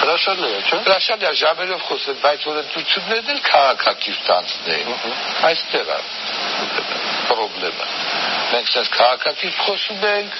Հրաշալի 0.00 0.48
է, 0.48 0.60
չէ՞։ 0.66 0.80
Հրաշալի 0.86 1.28
է 1.30 1.34
ժամերով 1.42 1.84
խոսել, 1.90 2.16
բայց 2.26 2.48
որ 2.50 2.60
ընտրություններն 2.64 3.32
էլ 3.36 3.42
քաղաքակիրթ 3.50 4.32
անցնեին։ 4.38 5.16
Այստեղ 5.50 5.94
է 5.96 6.00
խնդրեմը։ 7.56 7.86
Մենք 8.52 8.70
sense 8.70 8.92
քաղաքակիրթ 8.96 9.58
խոսում 9.66 10.04
ենք, 10.10 10.38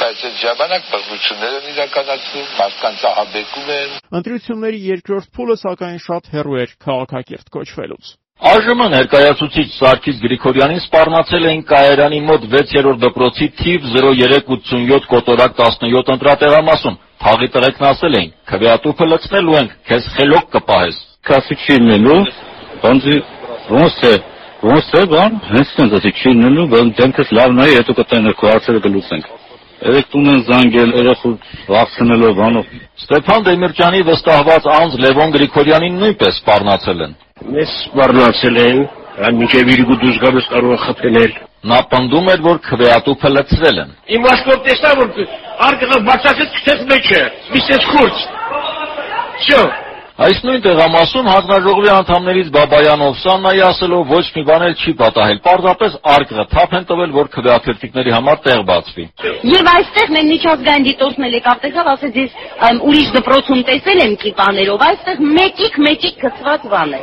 բայց 0.00 0.24
այդ 0.28 0.36
ժամանակ 0.42 0.90
բռնություններ 0.94 1.56
են 1.58 1.70
իրականացնում, 1.74 2.50
մարդկանց 2.58 3.06
ահաբեկում 3.10 3.72
են։ 3.76 3.96
Ընտրությունների 4.20 4.82
երկրորդ 4.88 5.32
փուլը 5.38 5.56
սակայն 5.64 6.02
շատ 6.08 6.30
հեռու 6.34 6.60
էր 6.64 6.76
քաղաքակիրթ 6.84 7.52
կոչվելուց։ 7.58 8.12
ԱԺՄ 8.44 8.86
ներկայացուցիչ 8.94 9.68
Սարգիս 9.78 10.16
Գրիգորյանին 10.24 10.80
սպառնացել 10.84 11.44
էին 11.50 11.62
Կայարանի 11.70 12.18
մոտ 12.28 12.42
6-րդ 12.54 12.98
դպրոցի 13.04 13.46
թիվ 13.60 13.86
0387 13.94 15.06
կոտորակ 15.12 15.54
17 15.60 16.12
ընտրատեղամասում։ 16.14 16.98
Թաղի 17.24 17.48
տղեկն 17.54 17.86
ասել 17.90 18.18
էին. 18.18 18.34
«Քվեատուփը 18.50 19.08
լցնելու 19.12 19.56
ենք, 19.60 19.76
քեզ 19.88 20.10
խելոք 20.16 20.50
կպահես»։ 20.56 20.98
Քասի 21.30 21.54
չի 21.62 21.78
լինելու, 21.84 22.20
բանջի 22.82 23.16
ոնց 23.78 24.02
է 24.10 24.14
ոնց 24.64 24.92
է 24.98 25.02
բան, 25.14 25.40
հենց 25.54 25.72
այնպես 25.84 25.96
ասի 26.00 26.12
չի 26.18 26.34
լինելու, 26.34 26.68
բան 26.74 26.92
դեմքս 27.00 27.34
լավ 27.38 27.56
նայ, 27.60 27.70
հետո 27.78 27.98
կտանք 28.02 28.38
քո 28.40 28.52
հարցերը 28.52 28.84
կլուծենք։ 28.84 29.43
Երեք 29.84 30.06
տուն 30.12 30.28
են 30.32 30.42
զանգել, 30.48 30.92
երախու 30.96 31.30
վախցնելով 31.68 32.30
բանով։ 32.38 32.68
Ստեփան 33.04 33.42
Դեմիրճյանի 33.48 34.00
վստահված 34.08 34.68
անձ 34.74 34.94
Լևոն 35.04 35.34
Գրիգորյանին 35.34 35.98
նույնպես 36.00 36.38
սպառնացել 36.40 37.02
են։ 37.04 37.12
Մեզ 37.56 37.74
սպառնացել 37.84 38.60
են, 38.64 38.80
մինչև 39.40 39.72
իրգու 39.74 39.98
դուրս 40.04 40.20
գալուց 40.24 40.48
կարող 40.54 40.74
է 40.74 40.80
խփել։ 40.84 41.36
Նա 41.64 41.78
պնդում 41.92 42.26
էր, 42.32 42.40
որ 42.44 42.58
քվեատուփը 42.64 43.30
լցրել 43.34 43.78
են։ 43.84 43.92
Իմ 44.16 44.26
ասկոտ 44.32 44.66
տեսա 44.68 44.90
որ 45.00 45.22
արգղը 45.68 46.00
բացացած 46.08 46.58
քթես 46.58 46.82
մեջ 46.90 47.12
է, 47.20 47.22
միսես 47.54 47.86
խուրց։ 47.92 48.26
Շո 49.44 49.62
Այս 50.14 50.40
նույն 50.46 50.60
տեղամասում 50.62 51.26
հանձնաժողովի 51.26 51.88
անդամներից 51.90 52.50
Բաբայան 52.54 53.00
Օվսաննայի 53.02 53.62
ասելով 53.68 54.12
ոչ 54.14 54.20
մի 54.34 54.42
բան 54.46 54.64
էլ 54.66 54.76
չի 54.78 54.92
պատահել։ 55.00 55.40
Պարզապես 55.46 55.96
արկղը 56.14 56.44
թափ 56.52 56.76
են 56.78 56.86
տվել, 56.90 57.14
որ 57.16 57.30
քվեաթերթիկների 57.34 58.14
համար 58.14 58.38
տեղ 58.44 58.62
բացվի։ 58.68 59.06
Եվ 59.54 59.70
այստեղ 59.72 60.14
մեր 60.14 60.28
միջազգային 60.30 60.86
դիտորդն 60.86 61.26
եկավ 61.34 61.58
տեսավ, 61.64 61.90
ասեց 61.94 62.20
ես 62.22 62.38
ուրիշ 62.94 63.10
դպրոցում 63.18 63.66
տեսել 63.74 64.04
եմ 64.06 64.16
կիպաներով, 64.22 64.86
այստեղ 64.94 65.26
մեկիկ 65.34 65.82
մեկիկ 65.88 66.22
գծված 66.22 66.70
բան 66.76 66.94
է։ 66.94 67.02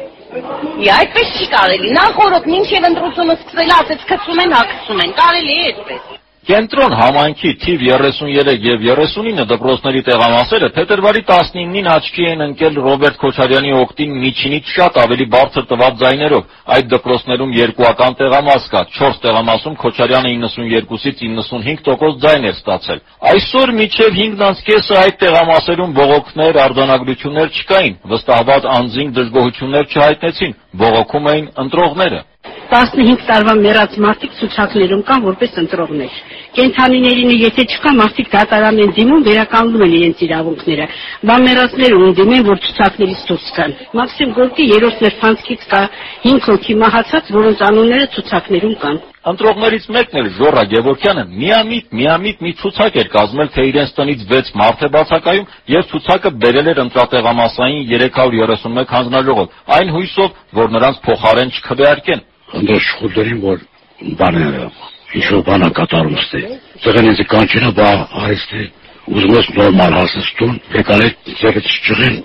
Ի 0.79 0.91
այդպես 0.95 1.35
չի 1.35 1.51
կարելի։ 1.51 1.93
Նախորդ 1.99 2.49
մինչև 2.55 2.89
ընտրությունը 2.93 3.39
սկսել 3.41 3.77
ասեց 3.81 4.09
գծում 4.15 4.43
են, 4.45 4.57
հագցում 4.61 5.05
են։ 5.07 5.15
Կարելի 5.19 5.59
է 5.59 5.69
այդպես։ 5.71 6.20
Կենտրոն 6.41 6.93
համայնքի 6.97 7.49
թիվ 7.61 7.81
33 7.85 8.61
եւ 8.65 8.85
39 8.85 9.43
դպրոցների 9.51 9.99
տեղամասերը 10.07 10.69
փետրվարի 10.77 11.21
19-ին 11.27 11.89
աչքի 11.91 12.23
են 12.31 12.39
ընկել 12.45 12.79
Ռոբերտ 12.85 13.19
Քոչարյանի 13.21 13.75
օկտին 13.77 14.15
միջինից 14.23 14.71
շատ 14.77 14.97
ավելի 15.03 15.27
բարձր 15.35 15.67
տված 15.69 15.99
ձայներով։ 16.01 16.55
Այդ 16.77 16.89
դպրոցներում 16.95 17.53
երկուական 17.59 18.17
տեղամաս 18.23 18.65
կա։ 18.73 18.81
4 18.97 19.21
տեղամասում 19.27 19.75
Քոչարյանը 19.85 20.33
92-ից 20.47 21.21
95% 21.29 22.17
ձայն 22.25 22.49
էր 22.49 22.57
ստացել։ 22.57 23.05
Այսօր 23.31 23.75
միջև 23.81 24.17
5-ից 24.17 24.65
կեսը 24.71 24.99
այդ 25.05 25.21
տեղամասերում 25.21 25.95
բողոքներ, 26.01 26.61
արձանագրություններ 26.65 27.53
չկային։ 27.61 27.95
Վստահված 28.15 28.67
անձինք 28.81 29.15
դժգոհություններ 29.21 29.89
չհայտնեցին։ 29.93 30.57
Բողոքում 30.79 31.25
էին 31.31 31.47
ընտրողները։ 31.65 32.19
15 32.71 33.23
տարվա 33.27 33.53
մեռած 33.59 33.95
մարդիկ 34.05 34.35
ցուցակներում 34.37 35.01
կան 35.09 35.25
որպես 35.25 35.57
ընտրողներ։ 35.61 36.13
Կենթանիներին 36.55 37.33
եթե 37.41 37.65
չկա 37.73 37.91
մարդիկ 37.99 38.31
դատարան 38.35 38.79
են 38.85 38.93
դիմում, 38.95 39.25
վերականգնում 39.27 39.85
են 39.87 39.95
իրենց 39.99 40.23
իրավունքները։ 40.27 40.87
Բան 41.27 41.45
մեռածները 41.49 41.99
ուն 42.01 42.17
դիմեն, 42.21 42.47
որ 42.47 42.63
ցուցակներից 42.65 43.27
դուրս 43.31 43.53
գան։ 43.59 43.77
Մաքսիմ 43.99 44.35
Գորկի 44.39 44.71
երրորդ 44.71 45.05
ներփանցքից 45.07 45.69
կա 45.75 45.81
5 46.31 46.51
հոգի 46.51 46.77
մահացած, 46.85 47.33
որոնց 47.41 47.65
անունները 47.71 48.11
ցուցակներում 48.15 48.77
կան։ 48.85 49.01
Ընտրողներից 49.21 49.83
մեկն 49.93 50.17
էլ 50.17 50.27
Ժորա 50.33 50.61
Գևորգյանը 50.71 51.23
միամիտ 51.29 51.91
միամիտ 51.93 52.39
մի 52.41 52.51
ցուցակ 52.57 52.95
էր 53.01 53.09
կազմել, 53.13 53.49
թե 53.53 53.65
իրենց 53.69 53.91
տնից 53.97 54.23
6 54.31 54.49
մարդ 54.57 54.81
է 54.81 54.89
բացակայում 54.95 55.51
եւ 55.73 55.83
ցուցակը 55.91 56.31
բերել 56.41 56.71
էր 56.71 56.81
ընտրատեղամասային 56.85 57.83
331 57.91 58.95
հանձնաժողով, 58.95 59.53
այն 59.77 59.93
հույսով, 59.93 60.41
որ 60.57 60.73
նրանց 60.73 61.01
փոխարեն 61.05 61.53
չքվեարկեն 61.53 62.25
անդրաշ 62.57 62.89
խուլերին, 62.97 63.39
որ 63.45 63.63
բաները, 64.17 64.65
ինչ-որ 65.21 65.41
բան 65.51 65.69
կատարում 65.77 66.19
ստե։ 66.25 66.41
Ձղենիցը 66.81 67.25
կանչինը 67.29 67.71
բա 67.77 67.89
արեստի, 68.25 68.67
ուզում 69.11 69.35
ես 69.37 69.55
նորմալ 69.61 69.97
հասստուն, 70.01 70.55
եկալ 70.81 71.05
է 71.05 71.09
ձեղից 71.29 71.73
չղին, 71.85 72.21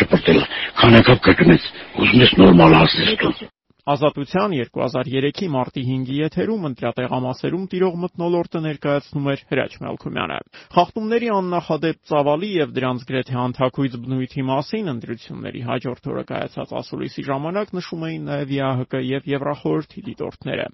շպրտել, 0.00 0.44
քանեկապ 0.80 1.26
կրկնեց, 1.28 1.72
ուզում 2.00 2.24
ես 2.24 2.38
նորմալ 2.40 2.78
հասստուն։ 2.80 3.50
Ազատության 3.82 4.52
2003-ի 4.54 5.46
մարտի 5.50 5.82
5-ի 5.82 6.18
եթերում 6.20 6.66
ընտրատեղամասերում 6.68 7.62
տիրող 7.72 7.94
մթնոլորտը 8.02 8.60
ներկայացնում 8.66 9.24
էր 9.32 9.40
Հրաչ 9.50 9.72
Մելքումյանը։ 9.82 10.36
Խախտումների 10.76 11.30
աննախադեպ 11.34 11.98
ծավալի 12.12 12.50
եւ 12.62 12.76
դրանց 12.78 13.02
գրեթե 13.10 13.34
անթակույց 13.42 13.96
բնույթի 14.06 14.46
մասին 14.52 14.92
ընտրությունների 14.92 15.62
հաջորդ 15.66 16.06
օրը 16.14 16.24
կայացած 16.30 16.76
ասուլիսի 16.78 17.26
ժամանակ 17.26 17.74
նշում 17.82 18.06
էին 18.06 18.22
նաեւ 18.30 18.54
ԵԱՀԿ 18.62 19.02
եւ 19.02 19.22
Եվրախորհրդի 19.32 20.00
դիտորդները։ 20.12 20.66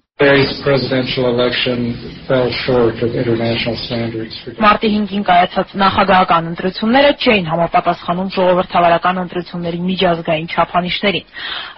Մարտի 4.59 4.89
5-ին 4.91 5.23
կայացած 5.29 5.69
նախագահական 5.79 6.49
ընտրությունները 6.49 7.11
չէին 7.23 7.47
համապատասխանում 7.49 8.31
ժողովրդավարական 8.35 9.21
ընտրությունների 9.23 9.79
միջազգային 9.89 10.49
չափանիշներին։ 10.51 11.29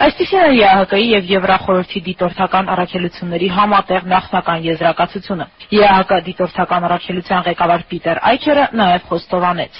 Այսպիսին 0.02 0.41
է 0.41 0.50
ԵԱՀԿ-ի 0.58 1.06
եւ 1.20 1.20
Եվրախորհրդի 1.31 2.01
դիտորդական 2.07 2.71
առաքելությունների 2.73 3.49
համատեղ 3.57 4.07
նախնական 4.13 4.65
եզրակացությունը։ 4.67 5.45
ԵԱՀԿ 5.71 6.21
դիտորդական 6.27 6.88
առաքելության 6.89 7.45
ղեկավար 7.47 7.86
Պիտեր 7.91 8.17
Այքերը 8.31 8.65
նաեւ 8.81 9.01
խոստովանեց. 9.12 9.73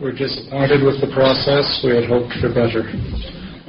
We're 0.00 0.16
disappointed 0.16 0.80
with 0.82 1.00
the 1.04 1.12
process. 1.12 1.66
We 1.84 1.92
had 1.98 2.08
hoped 2.08 2.32
for 2.40 2.48
better. 2.48 2.88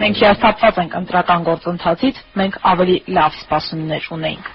Մենք 0.02 0.22
հիասթափված 0.22 0.80
ենք 0.82 0.94
ընտրական 0.98 1.44
գործընթացից, 1.46 2.22
մենք 2.42 2.56
ավելի 2.72 2.98
լավ 3.18 3.36
սպասումներ 3.42 4.08
ունեինք։ 4.18 4.48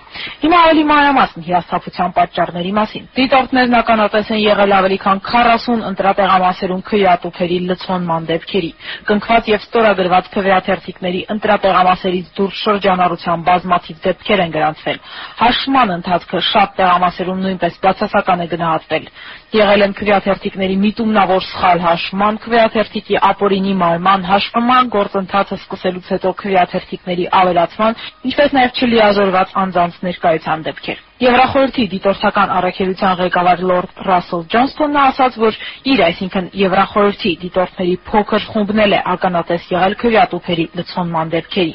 Հիմա 0.43 0.59
ավելի 0.67 0.85
մանրամասն 0.89 1.45
հիասթափության 1.47 2.13
պատճառների 2.17 2.73
մասին։ 2.77 3.05
Դիտորդներն 3.17 3.77
ականատես 3.81 4.31
են 4.33 4.41
եղել 4.43 4.73
ավելի 4.77 4.99
քան 5.05 5.21
40 5.27 5.85
ընտրատեղամասերում 5.91 6.83
քվեատուփերի 6.89 7.59
լցոնման 7.71 8.29
դեպքերի։ 8.31 8.71
Կնքված 9.11 9.51
եւ 9.53 9.67
ստորագրված 9.67 10.31
քվեաթերթիկների 10.37 11.21
ընտրատեղամասերից 11.37 12.31
դուրս 12.37 12.63
շրջանառության 12.67 13.45
բազմաթիվ 13.51 14.01
դեպքեր 14.07 14.45
են 14.47 14.55
գրանցվել։ 14.57 15.01
Հաշման 15.43 15.95
ընթացքը 15.97 16.43
շատ 16.51 16.77
տեղամասերում 16.81 17.43
նույնպես 17.47 17.79
բացասական 17.87 18.41
է 18.41 18.49
գնահատվել։ 18.57 19.11
Եղել 19.57 19.85
են 19.87 19.93
քվեաթերթիկների 19.97 20.77
միտումնավոր 20.83 21.45
սխալ 21.47 21.83
հաշման, 21.87 22.39
քվեաթերթիկի 22.47 23.21
ապօրինի 23.31 23.75
մարման, 23.83 24.25
հաշվման 24.27 24.91
գործընթացը 25.37 25.57
սկսելուց 25.61 26.07
հետո 26.13 26.31
քվեաթերթիկների 26.41 27.25
ավելացման, 27.39 27.97
ինչպես 28.29 28.55
նաև 28.57 28.79
չլիազորված 28.81 29.53
անձանց 29.63 29.95
ներկայության 30.07 30.63
դեպքեր։ 30.67 31.03
Եվրախորհրդի 31.27 31.85
դիտորդական 31.93 32.53
առաքելության 32.57 33.17
ղեկավար 33.21 33.65
Լորդ 33.71 34.01
Ռասել 34.09 34.43
Ջոնսթոնն 34.57 35.01
ասաց, 35.03 35.39
որ 35.45 35.59
իր, 35.93 36.05
այսինքն 36.09 36.51
Եվրախորհրդի 36.61 37.33
դիտորդների 37.45 37.97
փոքր 38.11 38.47
խումբն 38.53 38.85
էլ 38.87 38.97
է 38.97 39.01
ականատես 39.17 39.69
եղել 39.77 39.99
քվեատուփերի 40.05 40.69
լցոնման 40.81 41.35
դեպքերի։ 41.37 41.75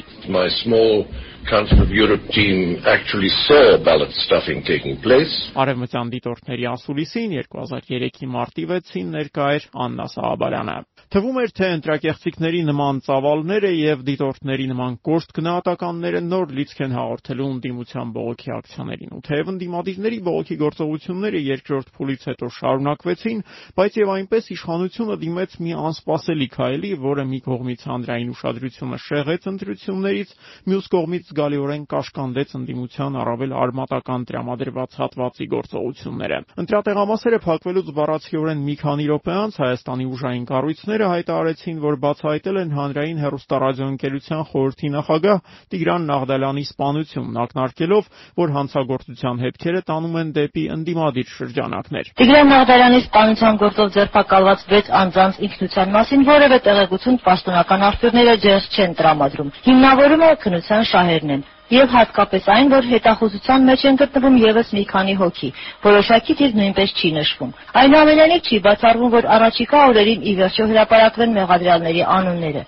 Council 1.50 1.82
of 1.82 1.90
Europe 1.90 2.22
team 2.30 2.78
actually 2.86 3.28
saw 3.28 3.76
ballot 3.84 4.12
stuffing 4.24 4.62
taking 4.62 4.96
place. 5.02 5.32
Արևմտյան 5.58 6.10
դիտորդների 6.14 6.66
ասուլիսին 6.70 7.34
2003-ի 7.50 8.28
մարտի 8.30 8.64
6-ին 8.70 9.10
ներկա 9.16 9.46
էր 9.56 9.66
Աննա 9.84 10.06
Սահաբարյանը։ 10.14 10.76
Թվում 11.12 11.38
էր, 11.42 11.50
թե 11.58 11.68
ընտրակեղծիքների 11.76 12.60
նման 12.68 13.00
ծավալները 13.04 13.72
եւ 13.76 14.04
դիտորդների 14.06 14.66
նման 14.70 14.94
կոշտ 15.08 15.34
գնահատականները 15.36 16.22
նոր 16.24 16.54
լիցք 16.56 16.78
են 16.86 16.94
հաղորդելու 16.96 17.48
ընդդիմության 17.52 18.12
բողոքի 18.16 18.52
ակցիաներին։ 18.56 19.12
Ու 19.12 19.22
թեև 19.28 19.50
ընդդիմադիրների 19.52 20.20
բողոքի 20.28 20.56
գործողությունները 20.62 21.42
երկրորդ 21.52 21.92
փուլից 21.98 22.26
հետո 22.32 22.50
շարունակվեցին, 22.62 23.44
բայց 23.76 23.98
եւ 24.02 24.12
այնպես 24.16 24.48
իշխանությունը 24.56 25.18
դիմեց 25.26 25.58
մի 25.66 25.76
անսպասելի 25.82 26.48
քայլի, 26.56 26.92
որը 27.02 27.26
մի 27.32 27.40
կողմից 27.50 27.84
հանրային 27.92 28.32
ուշադրությունը 28.32 28.98
շեղեց 29.02 29.48
ընտրություններից, 29.52 30.34
մյուս 30.72 30.90
կողմից 30.92 31.31
զգալիորեն 31.32 31.84
կաշկանդեց 31.88 32.50
ընդդիմության 32.58 33.14
առավել 33.22 33.52
արմատական 33.56 34.24
տրամադրված 34.28 34.96
հատվածի 35.00 35.46
գործողությունները։ 35.52 36.38
Ընտրատեղամասերը 36.62 37.38
փակվելուց 37.46 37.88
բառացիորեն 37.96 38.60
մի 38.66 38.74
քանի 38.82 39.06
րոպե 39.08 39.34
անց 39.42 39.58
Հայաստանի 39.62 40.06
ուժային 40.12 40.44
կառույցները 40.52 41.06
հայտարարեցին, 41.12 41.76
որ 41.82 41.94
բացահայտել 42.02 42.56
են 42.62 42.74
հանրային 42.76 43.22
հեռուստառադիոընկերության 43.22 44.42
խորհրդի 44.52 44.88
նախագահ 44.92 45.38
Տիգրան 45.72 46.06
Նաղդալյանի 46.12 46.64
սպանությունն, 46.72 47.40
ակնարկելով, 47.42 48.04
որ 48.42 48.54
հանցագործության 48.56 49.42
հետքերը 49.42 49.80
տանում 49.88 50.16
են 50.22 50.32
դեպի 50.36 50.64
ընդդիմադիր 50.76 51.28
շրջանակներ։ 51.32 52.12
Տիգրան 52.22 52.52
Նաղդալյանի 52.52 53.00
սպանության 53.06 53.60
գործով 53.62 53.88
ձերբակալված 53.96 54.66
6 54.72 54.92
անձանց 55.02 55.40
ինքնության 55.46 55.92
մասին 55.96 56.26
որևէ 56.28 56.58
տեղեկություն 56.66 57.20
պաշտոնական 57.22 57.86
աղբյուրները 57.88 58.34
ջերս 58.42 58.66
չեն 58.72 58.96
տրամադրում։ 58.98 59.52
Հիմնավորումը 59.62 60.30
քնության 60.42 60.86
շահերն 61.22 61.34
են 61.38 61.42
եւ 61.72 61.88
հատկապես 61.88 62.48
այն, 62.52 62.66
որ 62.68 62.86
հետախուզության 62.90 63.62
մեջ 63.64 63.82
են 63.88 63.98
գտնվում 64.02 64.34
եւս 64.42 64.72
մի 64.76 64.82
քանի 64.92 65.12
հոգի։ 65.20 65.48
Որոշակի 65.84 66.34
թիվ 66.40 66.56
նույնպես 66.58 66.90
չի 67.00 67.10
նշվում։ 67.16 67.52
Այնուամենայնիվ 67.80 68.50
չի 68.50 68.58
բացառվում, 68.66 69.12
որ 69.14 69.28
առաջիկա 69.36 69.78
օրերին 69.92 70.26
ի 70.28 70.34
վերջո 70.42 70.66
հրապարակվեն 70.72 71.32
մեղադրյալների 71.38 72.02
անունները։ 72.16 72.62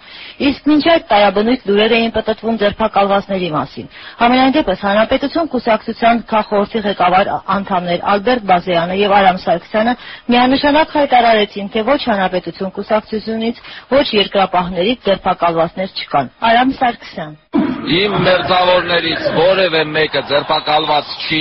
Իսկ 0.48 0.68
մինչ 0.72 0.84
այդ 0.94 1.04
տարաբնույթ 1.12 1.66
լուրեր 1.68 1.94
էին 1.98 2.14
պտտվում 2.16 2.56
ձերբակալվածների 2.64 3.50
մասին։ 3.54 3.86
Համենայն 4.24 4.56
դեպս 4.56 4.84
Հանրապետություն 4.88 5.50
կուսակցության 5.52 6.24
քաղաքորդի 6.32 6.82
ղեկավար 6.88 7.32
անդամներ 7.54 8.00
Ալբերտ 8.14 8.48
Բազեյանը 8.54 8.98
եւ 9.04 9.16
Արամ 9.20 9.38
Սարգսյանը 9.44 9.94
միանշանակ 10.32 10.96
հայտարարեցին, 10.96 11.70
թե 11.74 11.86
ոչ 11.92 12.00
Հանրապետություն 12.08 12.74
կուսակցությունից, 12.78 13.62
ոչ 13.94 14.06
երկրապահներից 14.24 15.06
ձերբակալվածներ 15.10 15.94
չկան։ 16.04 16.34
Արամ 16.50 16.76
Սարգսյան 16.80 17.63
Իմ 17.84 18.14
մերձավորներից 18.24 19.24
որևէ 19.36 19.80
մեկը 19.92 20.20
ձերբակալված 20.30 21.08
չի, 21.24 21.40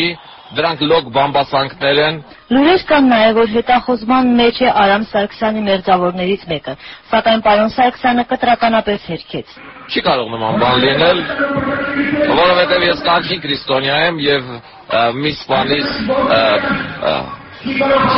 դրանք 0.57 0.81
լոկ 0.89 1.05
բամբասանքներ 1.15 2.01
են։ 2.03 2.17
Լուրեր 2.53 2.83
կան 2.89 3.07
նաև, 3.11 3.37
որ 3.37 3.47
հետախուզման 3.53 4.33
մեջ 4.39 4.59
է 4.65 4.73
Արամ 4.83 5.05
Սարգսյանի 5.13 5.63
մերձավորներից 5.69 6.43
մեկը, 6.51 6.75
սակայն 7.13 7.43
պարոն 7.47 7.71
Սարգսյանը 7.77 8.25
կտրականապես 8.33 9.07
հերքեց։ 9.13 9.55
Չի 9.93 10.03
կարող 10.09 10.35
նման 10.35 10.59
բան 10.63 10.77
լինել, 10.83 11.23
որովհետև 12.43 12.85
ես 12.89 13.03
կանչին 13.07 13.43
քրիստոնյա 13.47 13.97
եմ 14.09 14.21
եւ 14.27 14.53
մի 15.23 15.33
սպանից 15.39 15.87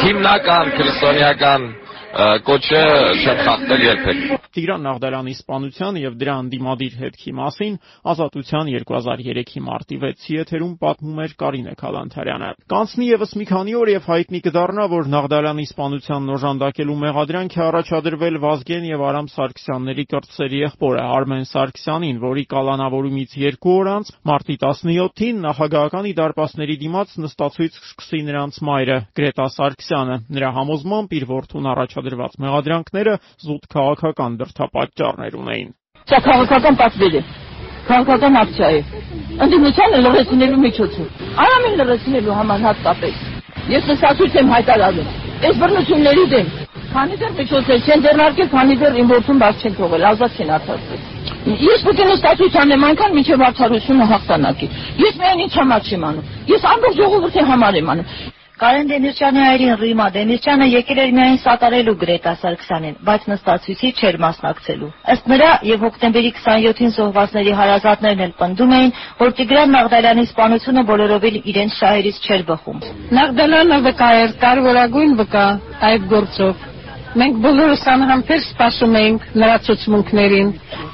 հիմնական 0.01 0.75
քրիստոնեական 0.79 1.69
կոչը 2.15 2.81
չեմ 3.19 3.39
խախտել 3.43 3.81
երբեք։ 3.83 4.19
Տիգրան 4.55 4.85
Նաղդալյանի 4.87 5.33
սպանության 5.35 5.97
եւ 5.99 6.13
դրա 6.15 6.35
անդիմադիր 6.45 6.93
հետքի 7.01 7.31
մասին 7.35 7.73
Ազատության 8.11 8.69
2003-ի 8.71 9.63
մարտի 9.65 9.97
6-ի 9.99 10.37
եթերում 10.37 10.71
պատմում 10.79 11.19
էր 11.25 11.33
Կարինե 11.43 11.73
Քալանթարյանը։ 11.81 12.51
Կանցնի 12.71 13.07
եւս 13.09 13.35
մի 13.35 13.47
քանի 13.51 13.75
օր 13.75 13.91
եւ 13.91 14.07
հայտնի 14.15 14.39
կդառնա, 14.45 14.85
որ 14.95 15.09
Նաղդալյանի 15.11 15.65
սպանությանն 15.75 16.33
օժանդակելու 16.35 16.97
մեղադրանք 17.03 17.57
է 17.59 17.61
առաջադրվել 17.65 18.39
Վազգեն 18.45 18.87
եւ 18.95 19.03
Արամ 19.11 19.27
Սարգսյանների 19.35 20.05
կրտսերի 20.15 20.63
եղբորը 20.63 21.03
Արմեն 21.19 21.45
Սարգսյանին, 21.51 22.23
որի 22.23 22.45
կալանավորումից 22.55 23.35
2 23.43 23.75
օր 23.75 23.91
անց 23.95 24.13
մարտի 24.31 24.57
17-ին 24.63 25.43
նախագահականի 25.45 26.15
դարպասների 26.15 26.79
դիմաց 26.85 27.15
նստացույց 27.25 27.79
կսկսի 27.85 28.21
նրանց 28.29 28.59
մայրը 28.69 28.97
Գրետա 29.19 29.47
Սարգսյանը։ 29.55 30.17
Նրա 30.35 30.51
համոզմամբ 30.55 31.15
իր 31.19 31.25
որդուն 31.35 31.69
առաջ 31.75 31.95
առաջադրված 32.05 32.33
մեղադրանքները 32.43 33.13
զուտ 33.41 33.63
քաղաքական 33.73 34.31
դրդապատճառներ 34.41 35.33
ունեին։ 35.41 35.69
Սա 36.05 36.17
քաղաքական 36.25 36.75
պատվեր 36.81 37.15
է, 37.17 37.21
քաղաքական 37.89 38.37
ակցիա 38.41 38.69
է։ 38.75 38.79
Ընդդիմությանը 39.45 40.01
լրացնելու 40.05 40.61
միջոց 40.65 40.93
է։ 41.01 41.05
Արամին 41.45 41.75
լրացնելու 41.81 42.37
համար 42.39 42.59
հատկապես։ 42.69 43.15
Ես 43.73 43.89
նստացույց 43.89 44.37
եմ 44.41 44.53
հայտարարել։ 44.55 45.09
Այս 45.45 45.55
բռնությունների 45.65 46.25
դեմ 46.35 46.47
քանի 46.95 47.15
դեռ 47.19 47.31
միջոցներ 47.35 47.79
չեն 47.85 48.03
ձեռնարկել, 48.05 48.47
քանի 48.55 48.75
դեռ 48.79 48.97
իմ 49.01 49.07
որդուն 49.11 49.39
բաց 49.41 49.63
չեն 49.65 49.73
թողել, 49.75 50.03
ազատ 50.09 50.37
չեն 50.39 50.51
արտադրել։ 50.55 51.01
Ես 51.65 51.83
պետք 51.85 51.99
է 51.99 52.05
նստացույց 52.11 52.55
անեմ 52.61 52.85
այնքան, 52.87 53.15
մինչև 53.17 53.43
արդարությունը 53.47 54.07
հաղթանակի։ 54.11 54.69
Ես 55.03 55.19
միայն 55.19 55.43
ինձ 55.45 55.57
համար 55.59 55.89
չեմ 55.91 56.05
անում։ 56.09 56.29
Ես 56.55 56.67
ամբողջ 56.71 56.95
ժողովրդի 57.01 57.45
համար 57.51 57.79
եմ 57.81 57.91
անում։ 57.95 58.07
Կարեն 58.55 58.87
Դեմիրճյանի 58.87 59.41
հայրին 59.43 59.71
Ռիմա 59.81 60.03
Դեմիրճյանը 60.15 60.65
եկել 60.71 60.99
էր 61.03 61.09
միայն 61.15 61.39
սատարելու 61.43 61.95
Գրետա 62.03 62.31
Սարգսյանին, 62.39 62.93
բայց 63.07 63.25
նստացույցի 63.31 63.89
չէր 63.99 64.17
մասնակցելու։ 64.23 64.91
Ըստ 65.11 65.27
նրա 65.31 65.49
եւ 65.69 65.83
հոկտեմբերի 65.85 66.31
27-ին 66.37 66.93
զոհվածների 66.95 67.55
հարազատներն 67.59 68.23
էլ 68.25 68.31
պնդում 68.39 68.75
էին, 68.77 68.95
որ 69.19 69.35
Տիգրան 69.41 69.75
Նաղդալյանի 69.75 70.25
սպանությունը 70.31 70.85
բոլորովին 70.87 71.41
իրենց 71.51 71.77
շահերից 71.83 72.21
չէր 72.23 72.47
բխում։ 72.55 72.79
Նաղդալյանը 73.19 73.81
վկա 73.91 74.09
էր, 74.23 74.33
կարևորագույն 74.45 75.13
վկա 75.19 75.45
այդ 75.91 76.09
գործով։ 76.15 76.65
Մենք 77.19 77.37
բոլորս 77.43 77.87
անհամբեր 77.91 78.41
սպասում 78.45 78.99
էինք 79.03 79.29
նրա 79.43 79.59
ցուցմունքներին։ 79.67 80.49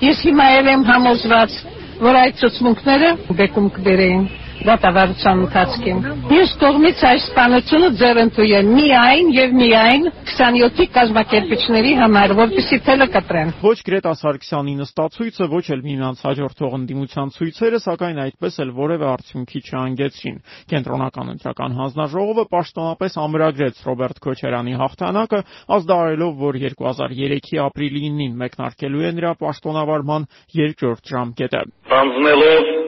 Ես 0.10 0.26
հիմա 0.26 0.52
եմ 0.74 0.84
համոզված, 0.90 1.58
որ 2.02 2.22
այդ 2.26 2.38
ցուցմունքները 2.42 3.10
բեկում 3.42 3.74
կբերեին 3.78 4.24
դատավարության 4.68 5.42
ընթացքին։ 5.46 6.00
Մյուս 6.32 6.52
կողմից 6.62 7.04
այս 7.12 7.24
սպանությունը 7.32 7.90
ձեռնտու 8.02 8.48
է 8.52 8.62
միայն 8.68 9.32
եւ 9.36 9.56
միայն 9.58 10.04
27-ի 10.32 10.86
կազմակերպիչների 10.98 11.94
համար, 12.02 12.34
որպեսզի 12.42 12.80
թելը 12.88 13.08
կտրեն։ 13.16 13.54
Ոչ 13.62 13.78
Գրետա 13.88 14.14
Սարգսյանի 14.22 14.76
նստացույցը, 14.82 15.48
ոչ 15.52 15.66
էլ 15.76 15.84
միմյանց 15.88 16.24
հաջորդող 16.28 16.76
ընդդիմության 16.82 17.34
ցույցերը, 17.38 17.82
սակայն 17.86 18.22
այդպես 18.26 18.60
էլ 18.62 18.74
որևէ 18.82 19.08
արդյունքի 19.12 19.62
չհանգեցրին։ 19.72 20.38
Կենտրոնական 20.72 21.32
ընտրական 21.36 21.78
հանձնաժողովը 21.82 22.46
պաշտոնապես 22.52 23.18
ամրագրեց 23.26 23.82
Ռոբերտ 23.92 24.22
Քոչարյանի 24.26 24.78
հաղթանակը, 24.82 25.42
ազդարելով, 25.78 26.38
որ 26.42 26.62
2003-ի 26.66 27.62
ապրիլի 27.66 28.06
9-ին 28.12 28.38
մեկնարկելու 28.42 29.08
է 29.10 29.16
նրա 29.22 29.34
պաշտոնավարման 29.42 30.30
երկրորդ 30.62 31.12
ժամկետը։ 31.16 31.66
Բանձնելով 31.92 32.81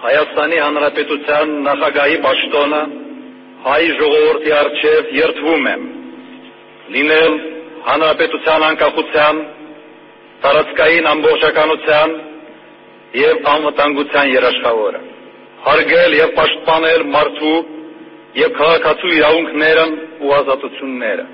Հայաստանի 0.00 0.58
Հանրապետության 0.64 1.50
նախագահի 1.64 2.14
պաշտոնը 2.24 2.78
հայ 3.64 3.80
ժողովրդի 3.96 4.52
առջև 4.58 5.08
երթվում 5.16 5.66
եմ 5.72 5.82
լինել 6.94 7.34
հանրապետության 7.88 8.64
անկախության, 8.68 9.42
տարածքային 10.44 11.08
ամբողջականության 11.10 12.14
եւ 13.20 13.50
անվտանգության 13.54 14.32
երաշխավորը։ 14.36 15.02
Հարգել 15.66 16.16
եւ 16.20 16.32
պաշտպանել 16.38 17.04
մարդու 17.16 17.58
եւ 18.40 18.56
քաղաքացու 18.60 19.12
իրավունքներն 19.18 19.94
ու 20.24 20.34
ազատությունները 20.40 21.28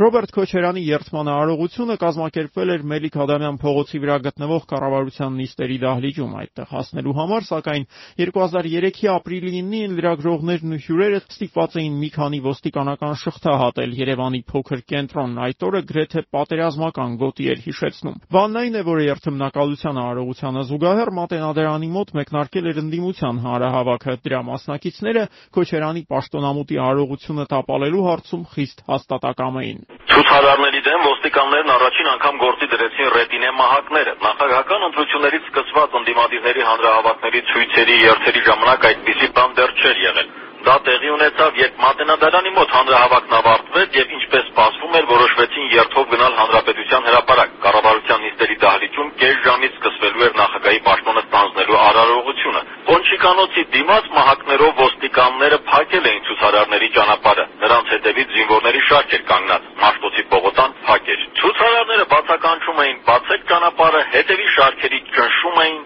Ռոբերտ 0.00 0.30
Քոչարյանի 0.32 0.82
երթմանը 0.86 1.32
արարողությունը 1.36 1.94
կազմակերպվել 2.00 2.70
էր 2.72 2.84
Մելիք 2.88 3.16
Ադամյան 3.20 3.56
փողոցի 3.60 3.98
վրա 4.00 4.14
գտնվող 4.24 4.62
կառավարության 4.70 5.34
նիստերի 5.40 5.74
դահլիճում 5.82 6.36
այդտեղ 6.40 6.70
հասնելու 6.70 7.14
համար, 7.18 7.44
սակայն 7.50 7.84
2003-ի 8.20 9.10
ապրիլի 9.14 9.52
9-ին 9.56 9.98
լրագրողներն 9.98 10.72
ու 10.72 10.80
հյուրերը 10.86 11.20
ստիպված 11.20 11.76
էին 11.82 11.98
մի 12.00 12.10
քանի 12.16 12.40
ոստիկանական 12.48 13.20
շղթա 13.20 13.54
հատել 13.60 13.92
Երևանի 14.00 14.40
փոքր 14.48 14.84
կենտրոնն 14.88 15.42
այդ 15.44 15.68
օրը 15.68 15.82
գրեթե 15.90 16.24
պատերազմական 16.32 17.18
գոտի 17.20 17.50
էր 17.52 17.62
հիշեցնում։ 17.68 18.16
Բանն 18.32 18.60
այն 18.64 18.80
է, 18.80 18.84
որ 18.88 19.04
երթմնակալության 19.04 20.00
արարողությանը 20.00 20.64
զուգահեռ 20.70 21.12
Մատենադարանի 21.20 21.92
մոտ 22.00 22.14
մեկնարկել 22.20 22.72
էր 22.72 22.82
ընդդիմության 22.86 23.44
հանրահավաքը։ 23.44 24.16
Դրա 24.24 24.40
մասնակիցները 24.48 25.28
Քոչարյանի 25.60 26.06
պաշտոնամուտի 26.14 26.82
արարողությունը 26.88 27.48
տապալելու 27.52 28.06
հարցում 28.10 28.44
խիստ 28.54 28.84
հաստատակամ 28.90 29.64
էին։ 29.64 29.89
Ցուցարարների 30.10 30.80
դեմ 30.86 31.02
ոստիկաններն 31.06 31.72
առաջին 31.76 32.10
անգամ 32.12 32.38
գործի 32.42 32.68
դրեցին 32.74 33.10
ռետինե 33.16 33.50
մահակները։ 33.60 34.14
Նախագահական 34.26 34.86
ընտրություններից 34.90 35.48
սկսված 35.50 35.96
ընդդիմադիրների 36.00 36.68
հանրահավաքների 36.70 37.42
ցույցերի 37.54 37.98
երթերի 38.04 38.44
ժամանակ 38.50 38.86
այդպիսի 38.90 39.32
բան 39.40 39.58
դեռ 39.60 39.74
չէր 39.80 40.06
եղել։ 40.10 40.30
Դա 40.60 40.74
տեղի 40.84 41.08
ունեցավ, 41.08 41.54
երբ 41.56 41.78
Մատենադարանի 41.80 42.50
մոտ 42.52 42.72
հանրահավաքն 42.76 43.34
ավարտվեց 43.36 43.94
եւ 43.96 44.10
ինչպես 44.16 44.42
սպասվում 44.50 44.96
էր, 44.98 45.06
որոշվեցին 45.10 45.70
երթով 45.74 46.10
գնալ 46.10 46.34
Հանրապետության 46.40 47.06
հրապարակ։ 47.08 47.54
Կառավարության 47.64 48.20
նիստերի 48.24 48.56
դահլիճում 48.64 49.08
կես 49.22 49.38
ժամից 49.46 49.78
սկսվելու 49.80 50.26
էր 50.26 50.34
նախագահի 50.40 50.80
պաշտոնը 50.90 51.22
ստանձնելու 51.24 51.80
արարողությունը։ 51.86 52.62
Պոնչիկանոցի 52.90 53.64
դիմաց 53.76 54.12
մահակներով 54.20 54.72
ոստիկանները 54.84 55.58
փակել 55.70 56.10
էին 56.10 56.22
ցուցարարների 56.28 56.88
ճանապարհը։ 57.00 57.44
Նրանց 57.64 57.94
հետևից 57.96 58.36
զինվորների 58.36 58.80
շարք 58.90 59.16
էր 59.16 59.24
կանգնած։ 59.32 59.62
Մաշտոցի 59.80 60.22
պողոտան 60.34 60.76
փակ 60.84 61.10
էր։ 61.14 61.20
Ցուցարարները 61.40 62.04
բացականչում 62.12 62.84
էին, 62.84 63.00
բացեք 63.08 63.48
ճանապարհը, 63.54 64.00
հետևի 64.12 64.48
շարքերի 64.60 65.00
ճնշում 65.16 65.60
էին։ 65.64 65.80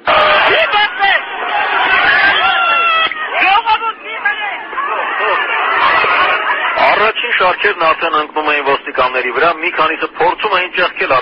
Առաջին 6.84 7.32
շարքերն 7.38 7.82
արդեն 7.86 8.16
ընկնում 8.18 8.48
էին 8.52 8.66
ոստիկանների 8.68 9.30
վրա, 9.36 9.50
մի 9.62 9.70
քանիսը 9.78 10.08
փորձում 10.18 10.54
էին 10.58 10.70
ճեղքել 10.76 11.14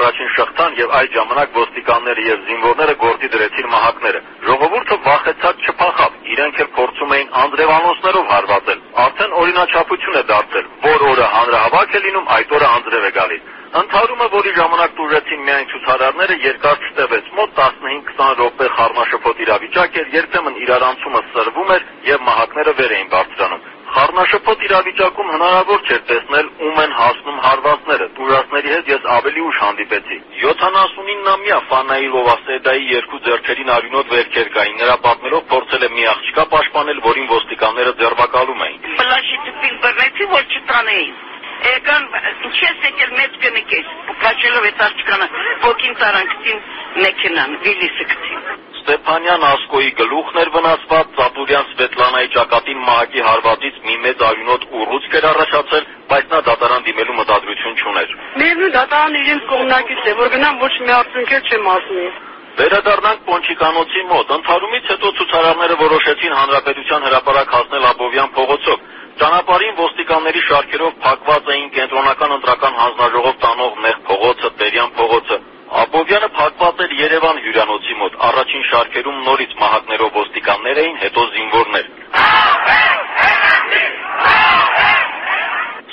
շղթան 0.72 0.80
եւ 0.80 0.92
այդ 0.96 1.12
ժամանակ 1.16 1.56
ոստիկանները 1.56 2.22
եւ 2.26 2.38
զինվորները 2.48 2.94
գործի 3.02 3.28
դրեցին 3.32 3.68
մահակները։ 3.72 4.20
Ժողովուրդը 4.48 4.96
վախեցած 5.06 5.56
չփախավ, 5.68 6.12
իրենք 6.32 6.60
էլ 6.62 6.70
փորձում 6.76 7.12
էին 7.16 7.28
անձրևանոցներով 7.42 8.26
հարվածել։ 8.32 8.78
Արդեն 9.04 9.34
օրինաչափություն 9.42 10.18
է 10.20 10.22
դարձել, 10.32 10.66
որ 10.86 11.04
օրը 11.12 11.26
հանրահավաք 11.32 11.92
է 11.92 12.00
լինում, 12.06 12.30
այդ 12.36 12.54
օրը 12.56 12.68
անձրև 12.76 13.02
է 13.02 13.12
գալիս։ 13.18 13.42
Ընթարումը, 13.72 14.26
որի 14.32 14.50
ժամանակ 14.56 14.90
տուժեցին 14.96 15.44
միայն 15.48 15.68
ցուցարարները, 15.72 16.34
երկար 16.44 16.82
չտևեց, 16.88 17.28
մոտ 17.36 17.54
15-20 17.60 18.34
րոպե 18.40 18.66
խառնաշփոթ 18.76 19.38
իրավիճակ 19.46 19.96
էր, 20.02 20.10
երբեմն 20.12 20.58
իրարանցումը 20.64 21.22
սրվում 21.32 21.72
էր 21.76 21.86
եւ 22.12 22.26
մահակները 22.28 22.74
վեր 22.82 22.92
էին 22.98 23.08
բարձրանում։ 23.16 23.64
Խառնաշփոթ 23.92 24.62
իրավիճակում 24.66 25.32
հնարավոր 25.32 25.80
չէր 25.88 26.04
տեսնել 26.12 26.46
ում 26.68 26.78
են 26.84 26.92
հասնում 27.00 27.40
հարվածները։ 27.46 27.81
Տուրաստների 28.72 28.88
հետ 28.88 28.88
ես 28.88 29.06
ավելի 29.12 29.42
ուշ 29.44 29.56
հանդիպեցի։ 29.62 30.16
79-ամյա 30.42 31.58
Ֆանայի 31.72 32.06
Լովասեդայի 32.12 32.86
երկու 32.92 33.20
ձեռքերին 33.26 33.72
արյունոտ 33.74 34.06
վերքեր 34.14 34.48
կային։ 34.54 34.80
Նրա 34.82 34.96
պատմելով 35.06 35.44
փորձել 35.52 35.84
է 35.84 35.90
մի 35.96 36.06
աղջկա 36.12 36.44
պաշտպանել, 36.54 37.02
որին 37.08 37.28
ոստիկանները 37.34 37.92
ձերբակալում 38.00 38.64
էին։ 38.68 38.80
Պլաշի 39.02 39.38
տպին 39.44 39.78
բռնեցի, 39.84 40.30
որ 40.32 40.48
չտանեին։ 40.56 41.14
Եկան, 41.68 42.10
ինչես 42.48 42.84
եկել 42.88 43.14
մեծ 43.20 43.38
կնկես, 43.44 43.94
կաչելով 44.24 44.68
այդ 44.72 44.84
աղջկանը, 44.88 45.30
ոգին 45.68 45.96
տարանքցին 46.02 46.66
մեքենան, 47.04 47.58
վիլիսը 47.68 48.12
կցին։ 48.12 48.61
Ստեփանյան 48.82 49.44
Ասկոյի 49.46 49.90
գլուխն 49.98 50.38
էր 50.42 50.48
վնասված, 50.54 51.10
Ծապուրյան 51.18 51.66
Սվետլանայի 51.72 52.30
ճակատին 52.34 52.80
մահակի 52.86 53.22
հարվածից 53.26 53.76
մի 53.86 53.94
մեծ 54.06 54.24
արյունոտ 54.28 54.64
ուռուցք 54.78 55.14
էր 55.18 55.26
առաջացել, 55.30 55.84
բայց 56.10 56.26
նա 56.32 56.40
դատարան 56.48 56.82
դիմելու 56.88 57.16
մտադրություն 57.20 57.78
չուներ։ 57.82 58.16
Միևնույն 58.42 58.74
դատարան 58.78 59.18
իրենց 59.22 59.46
կողմնակից 59.52 60.02
է, 60.02 60.16
որ 60.22 60.32
գնամ 60.34 60.58
ոչ 60.66 60.72
մի 60.82 60.92
արդյունք 60.98 61.32
չեմ 61.52 61.70
ասնի։ 61.76 62.08
Վերադառնանք 62.58 63.22
Պոնչիկանոցի 63.28 64.02
մոտ։ 64.10 64.32
Ընթարումից 64.36 64.90
հետո 64.92 65.12
ցուցարարները 65.18 65.76
որոշեցին 65.82 66.34
հանրապետության 66.40 67.06
հրապարակ 67.08 67.54
հասնել 67.56 67.86
Աբովյան 67.92 68.34
փողոցով։ 68.36 68.82
Ճանապարհին 69.22 69.74
ոստիկանների 69.78 70.42
շարքերով 70.50 70.92
փակված 71.06 71.50
էին 71.54 71.72
կենտրոնական 71.78 72.36
ընտրական 72.36 72.78
հանձնաժողով 72.82 73.40
տանող 73.46 73.82
նեղ 73.86 73.98
փողոցը, 74.10 74.52
Տերյան 74.62 74.94
փողոցը։ 75.00 75.41
Աբովյանը 75.80 76.28
փակված 76.36 76.80
էր 76.84 76.90
Երևան 76.98 77.38
հյուրանոցի 77.42 77.94
մոտ։ 78.00 78.16
Առաջին 78.28 78.64
շարքերում 78.70 79.20
նորից 79.28 79.52
մահակներով 79.60 80.10
ոստիկաններ 80.18 80.80
էին, 80.82 80.96
հետո 81.02 81.22
զինվորներ։ 81.36 81.86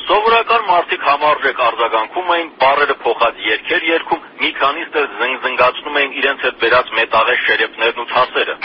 Սովորական 0.09 0.63
մարդիկ 0.71 1.05
համարժեք 1.09 1.61
արձագանքում 1.67 2.33
էին, 2.35 2.49
բարերը 2.63 2.95
փոխած 3.05 3.41
երկեր 3.47 3.87
երգում, 3.89 4.21
մի 4.43 4.51
քանիստ 4.59 4.99
էլ 5.01 5.07
զնգզնգացնում 5.19 5.99
էին 6.01 6.15
իրենց 6.23 6.45
հետ 6.49 6.55
բերած 6.65 6.93
մետաղե 6.99 7.35
շերեփներն 7.45 8.03
ու 8.03 8.09
թասերը։ 8.13 8.55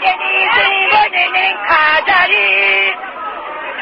Դենիսանի 0.00 0.82
ժողովուրդ 0.90 1.16
ենք 1.40 1.60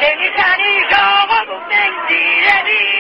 Deniz 0.01 0.33
hani 0.37 0.83
yağmur 0.93 1.67
mendilleri 1.69 2.99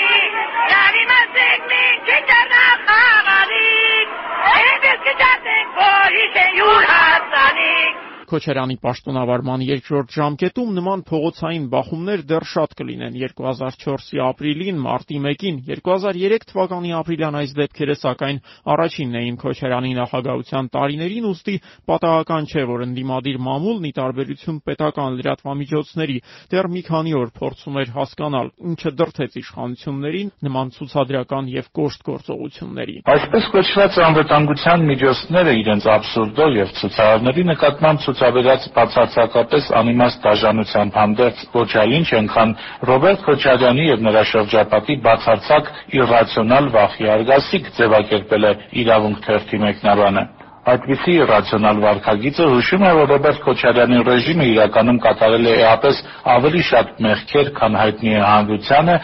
Քոչարյանի 8.28 8.76
պաշտոնավարման 8.84 9.62
երկրորդ 9.64 10.12
ժամկետում 10.18 10.72
նման 10.78 11.02
փողոցային 11.08 11.64
բախումներ 11.72 12.22
դեռ 12.28 12.44
շատ 12.52 12.74
կլինեն. 12.78 13.14
2004-ի 13.22 14.20
ապրիլին, 14.28 14.80
մարտի 14.84 15.20
1-ին, 15.24 15.60
2003 15.68 16.46
թվականի 16.52 16.92
ապրիլյան 16.98 17.38
այս 17.40 17.54
դեպքերը 17.58 17.96
սակայն 18.02 18.40
առաջինն 18.74 19.18
էին 19.22 19.38
Քոչարյանի 19.42 19.92
նախագահության 19.98 20.68
տարիներին, 20.76 21.28
ուստի 21.28 21.56
պատահական 21.88 22.48
չէ, 22.52 22.64
որ 22.68 22.84
ընդդիմադիր 22.88 23.38
մամուլն 23.48 23.88
ի 23.88 23.92
տարբերություն 23.98 24.60
պետական 24.68 25.18
լրատվամիջոցների 25.18 26.18
դեռ 26.52 26.70
մի 26.74 26.82
քանի 26.88 27.16
օր 27.18 27.32
փորձում 27.38 27.80
էր 27.82 27.92
հասկանալ, 27.96 28.52
ինչը 28.68 28.92
դրթեց 28.98 29.38
իշխանություններին 29.42 30.32
նման 30.48 30.72
ցուցադրական 30.76 31.50
եւ 31.54 31.70
կոշտ 31.78 32.04
գործողությունների։ 32.08 32.96
Այսպես 33.08 33.48
կոչված 33.54 33.98
անվտանգության 34.08 34.86
միջոցները 34.88 35.52
իրենց 35.62 35.88
աբսուրդով 35.94 36.56
եւ 36.58 36.72
ցուցարարների 36.78 37.44
նկատմամբ 37.48 38.04
ցուցաբերած 38.18 38.64
բացարձակապես 38.74 39.66
անիմաստ 39.78 40.24
դաժանությամբ 40.26 40.96
հանդերձ 40.98 41.42
ոչ 41.54 41.68
այլ 41.82 41.92
ինչ 41.98 42.08
ենքան 42.12 42.54
Ռոբերտ 42.88 43.20
Քոչարյանի 43.28 43.84
եւ 43.88 44.00
նրա 44.06 44.22
շրջապատի 44.32 44.96
բացարձակ 45.06 45.70
իրրացիոնալ 45.98 46.66
վախի 46.74 47.08
արգասիկ 47.14 47.70
ձևակերպել 47.78 48.48
է 48.48 48.52
իրավունք 48.82 49.22
թերթի 49.28 49.60
մեկնաբանը։ 49.62 50.24
Այդպիսի 50.68 51.12
իրացիոնալ 51.22 51.78
վարքագիծը 51.84 52.46
հուշում 52.52 52.82
է, 52.84 52.90
որ 52.98 53.06
Ռոբերտ 53.14 53.38
Քոչարյանի 53.46 54.00
ռեժիմը 54.08 54.48
իրականում 54.52 54.98
կատարել 55.06 55.46
է 55.48 55.54
էապես 55.68 56.02
ավելի 56.34 56.62
շատ 56.68 56.92
մեղքեր, 57.06 57.52
քան 57.56 57.78
հայտնի 57.82 58.12
է 58.18 58.22
հանրությանը, 58.26 58.96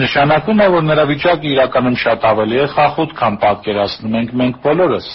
նշանակում 0.00 0.64
է, 0.64 0.68
որ 0.78 0.88
նրա 0.94 1.04
վիճակը 1.12 1.52
իրականում 1.58 2.00
շատ 2.06 2.28
ավելի 2.30 2.62
է 2.64 2.66
խախուտ, 2.78 3.16
քան 3.20 3.40
պատկերացնում 3.44 4.20
ենք 4.22 4.36
մենք 4.40 4.62
բոլորս։ 4.64 5.10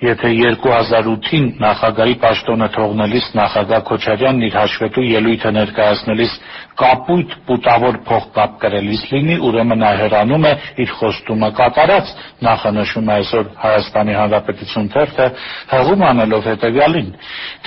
Եթե 0.00 0.28
2008-ին 0.32 1.48
նախագահի 1.60 2.14
պաշտոնը 2.22 2.68
թողնելիս 2.72 3.26
նախագահ 3.36 3.82
Քոչարյանն 3.90 4.46
իր 4.46 4.54
հաշվետու 4.56 5.04
ելույթը 5.10 5.50
ներկայացնելիս 5.56 6.36
կապույտ 6.80 7.34
պուտավոր 7.48 7.98
փողկապ 8.08 8.54
կրելիս 8.62 9.02
լինի, 9.10 9.36
ուրեմն 9.44 9.80
նա 9.82 9.90
հեռանում 10.00 10.46
է 10.48 10.52
իր 10.80 10.94
խոստումը 11.00 11.50
կատարած, 11.60 12.12
նախանշում 12.46 13.10
է 13.10 13.14
այսօր 13.20 13.50
Հայաստանի 13.60 14.14
Հանրապետություն 14.20 14.88
թերթը, 14.94 15.26
հղում 15.74 16.04
անելով 16.10 16.48
հետևյալին, 16.50 17.10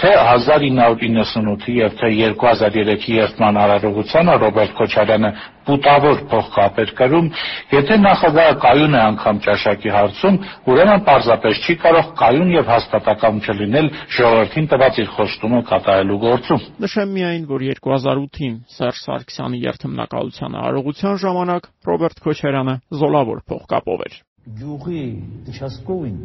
թե 0.01 0.13
1998-ի 0.23 1.77
եւ 1.83 1.97
թե 2.01 2.11
2003-ի 2.17 3.17
երթման 3.19 3.59
արարողությանը 3.63 4.37
Ռոբերտ 4.43 4.73
Քոչարյանը 4.81 5.31
պուտավոր 5.63 6.23
փողկապ 6.31 6.79
էր 6.83 6.89
կրում, 6.97 7.27
եթե 7.71 7.97
նախագահը 8.03 8.55
կայուն 8.63 8.97
է 8.97 9.01
անգամ 9.03 9.37
ճաշակի 9.45 9.93
հարցում, 9.93 10.39
ուրեմն 10.73 11.05
պարզապես 11.07 11.61
չի 11.63 11.75
կարող 11.83 12.09
կայուն 12.23 12.51
եւ 12.53 12.69
հաստատակամ 12.71 13.39
չլինել 13.43 13.87
ժողովրդին 14.15 14.67
տված 14.71 14.99
իր 15.03 15.07
խոստումը 15.11 15.57
կատարելու 15.67 16.19
գործում։ 16.23 16.61
Նշեմ 16.83 17.09
միայն, 17.17 17.47
որ 17.49 17.65
2008-ին 17.67 18.53
Սերժ 18.75 19.01
Սարգսյանի 19.03 19.59
երթմնակալության 19.63 20.55
արողության 20.63 21.19
ժամանակ 21.23 21.67
Ռոբերտ 21.89 22.21
Քոչարյանը 22.23 22.75
զոլավոր 23.01 23.41
փողկապով 23.51 24.05
էր։ 24.07 24.15
Գյուղի 24.63 25.03
դիշասկովին 25.49 26.17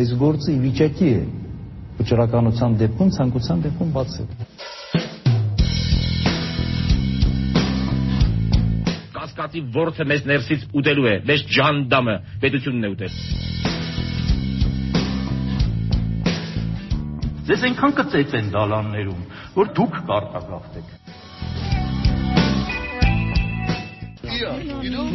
այս 0.00 0.10
գործը 0.24 0.56
վիճակի 0.64 1.10
է 1.10 1.22
վճռականության 2.00 2.76
դեպքում 2.82 3.14
ցանկության 3.14 3.64
դեպքում 3.66 3.94
բաց 3.94 4.18
է։ 4.18 4.26
Կասկածի 9.14 9.64
ворթը 9.74 10.06
մեզ 10.10 10.28
ներսից 10.30 10.68
ուտելու 10.80 11.10
է, 11.10 11.16
մեզ 11.30 11.46
ջանդամը 11.58 12.16
պետությունն 12.42 12.86
է 12.88 12.92
ուտել։ 12.96 13.18
Ձեզ 17.48 17.62
այնքան 17.70 17.92
կծեց 18.00 18.34
են 18.40 18.50
դալաններում, 18.54 19.22
որ 19.56 19.66
դուք 19.80 19.94
կարտագաղթեք։ 20.10 20.88
Yeah, 24.40 24.56
you 24.80 24.90
know? 24.90 25.06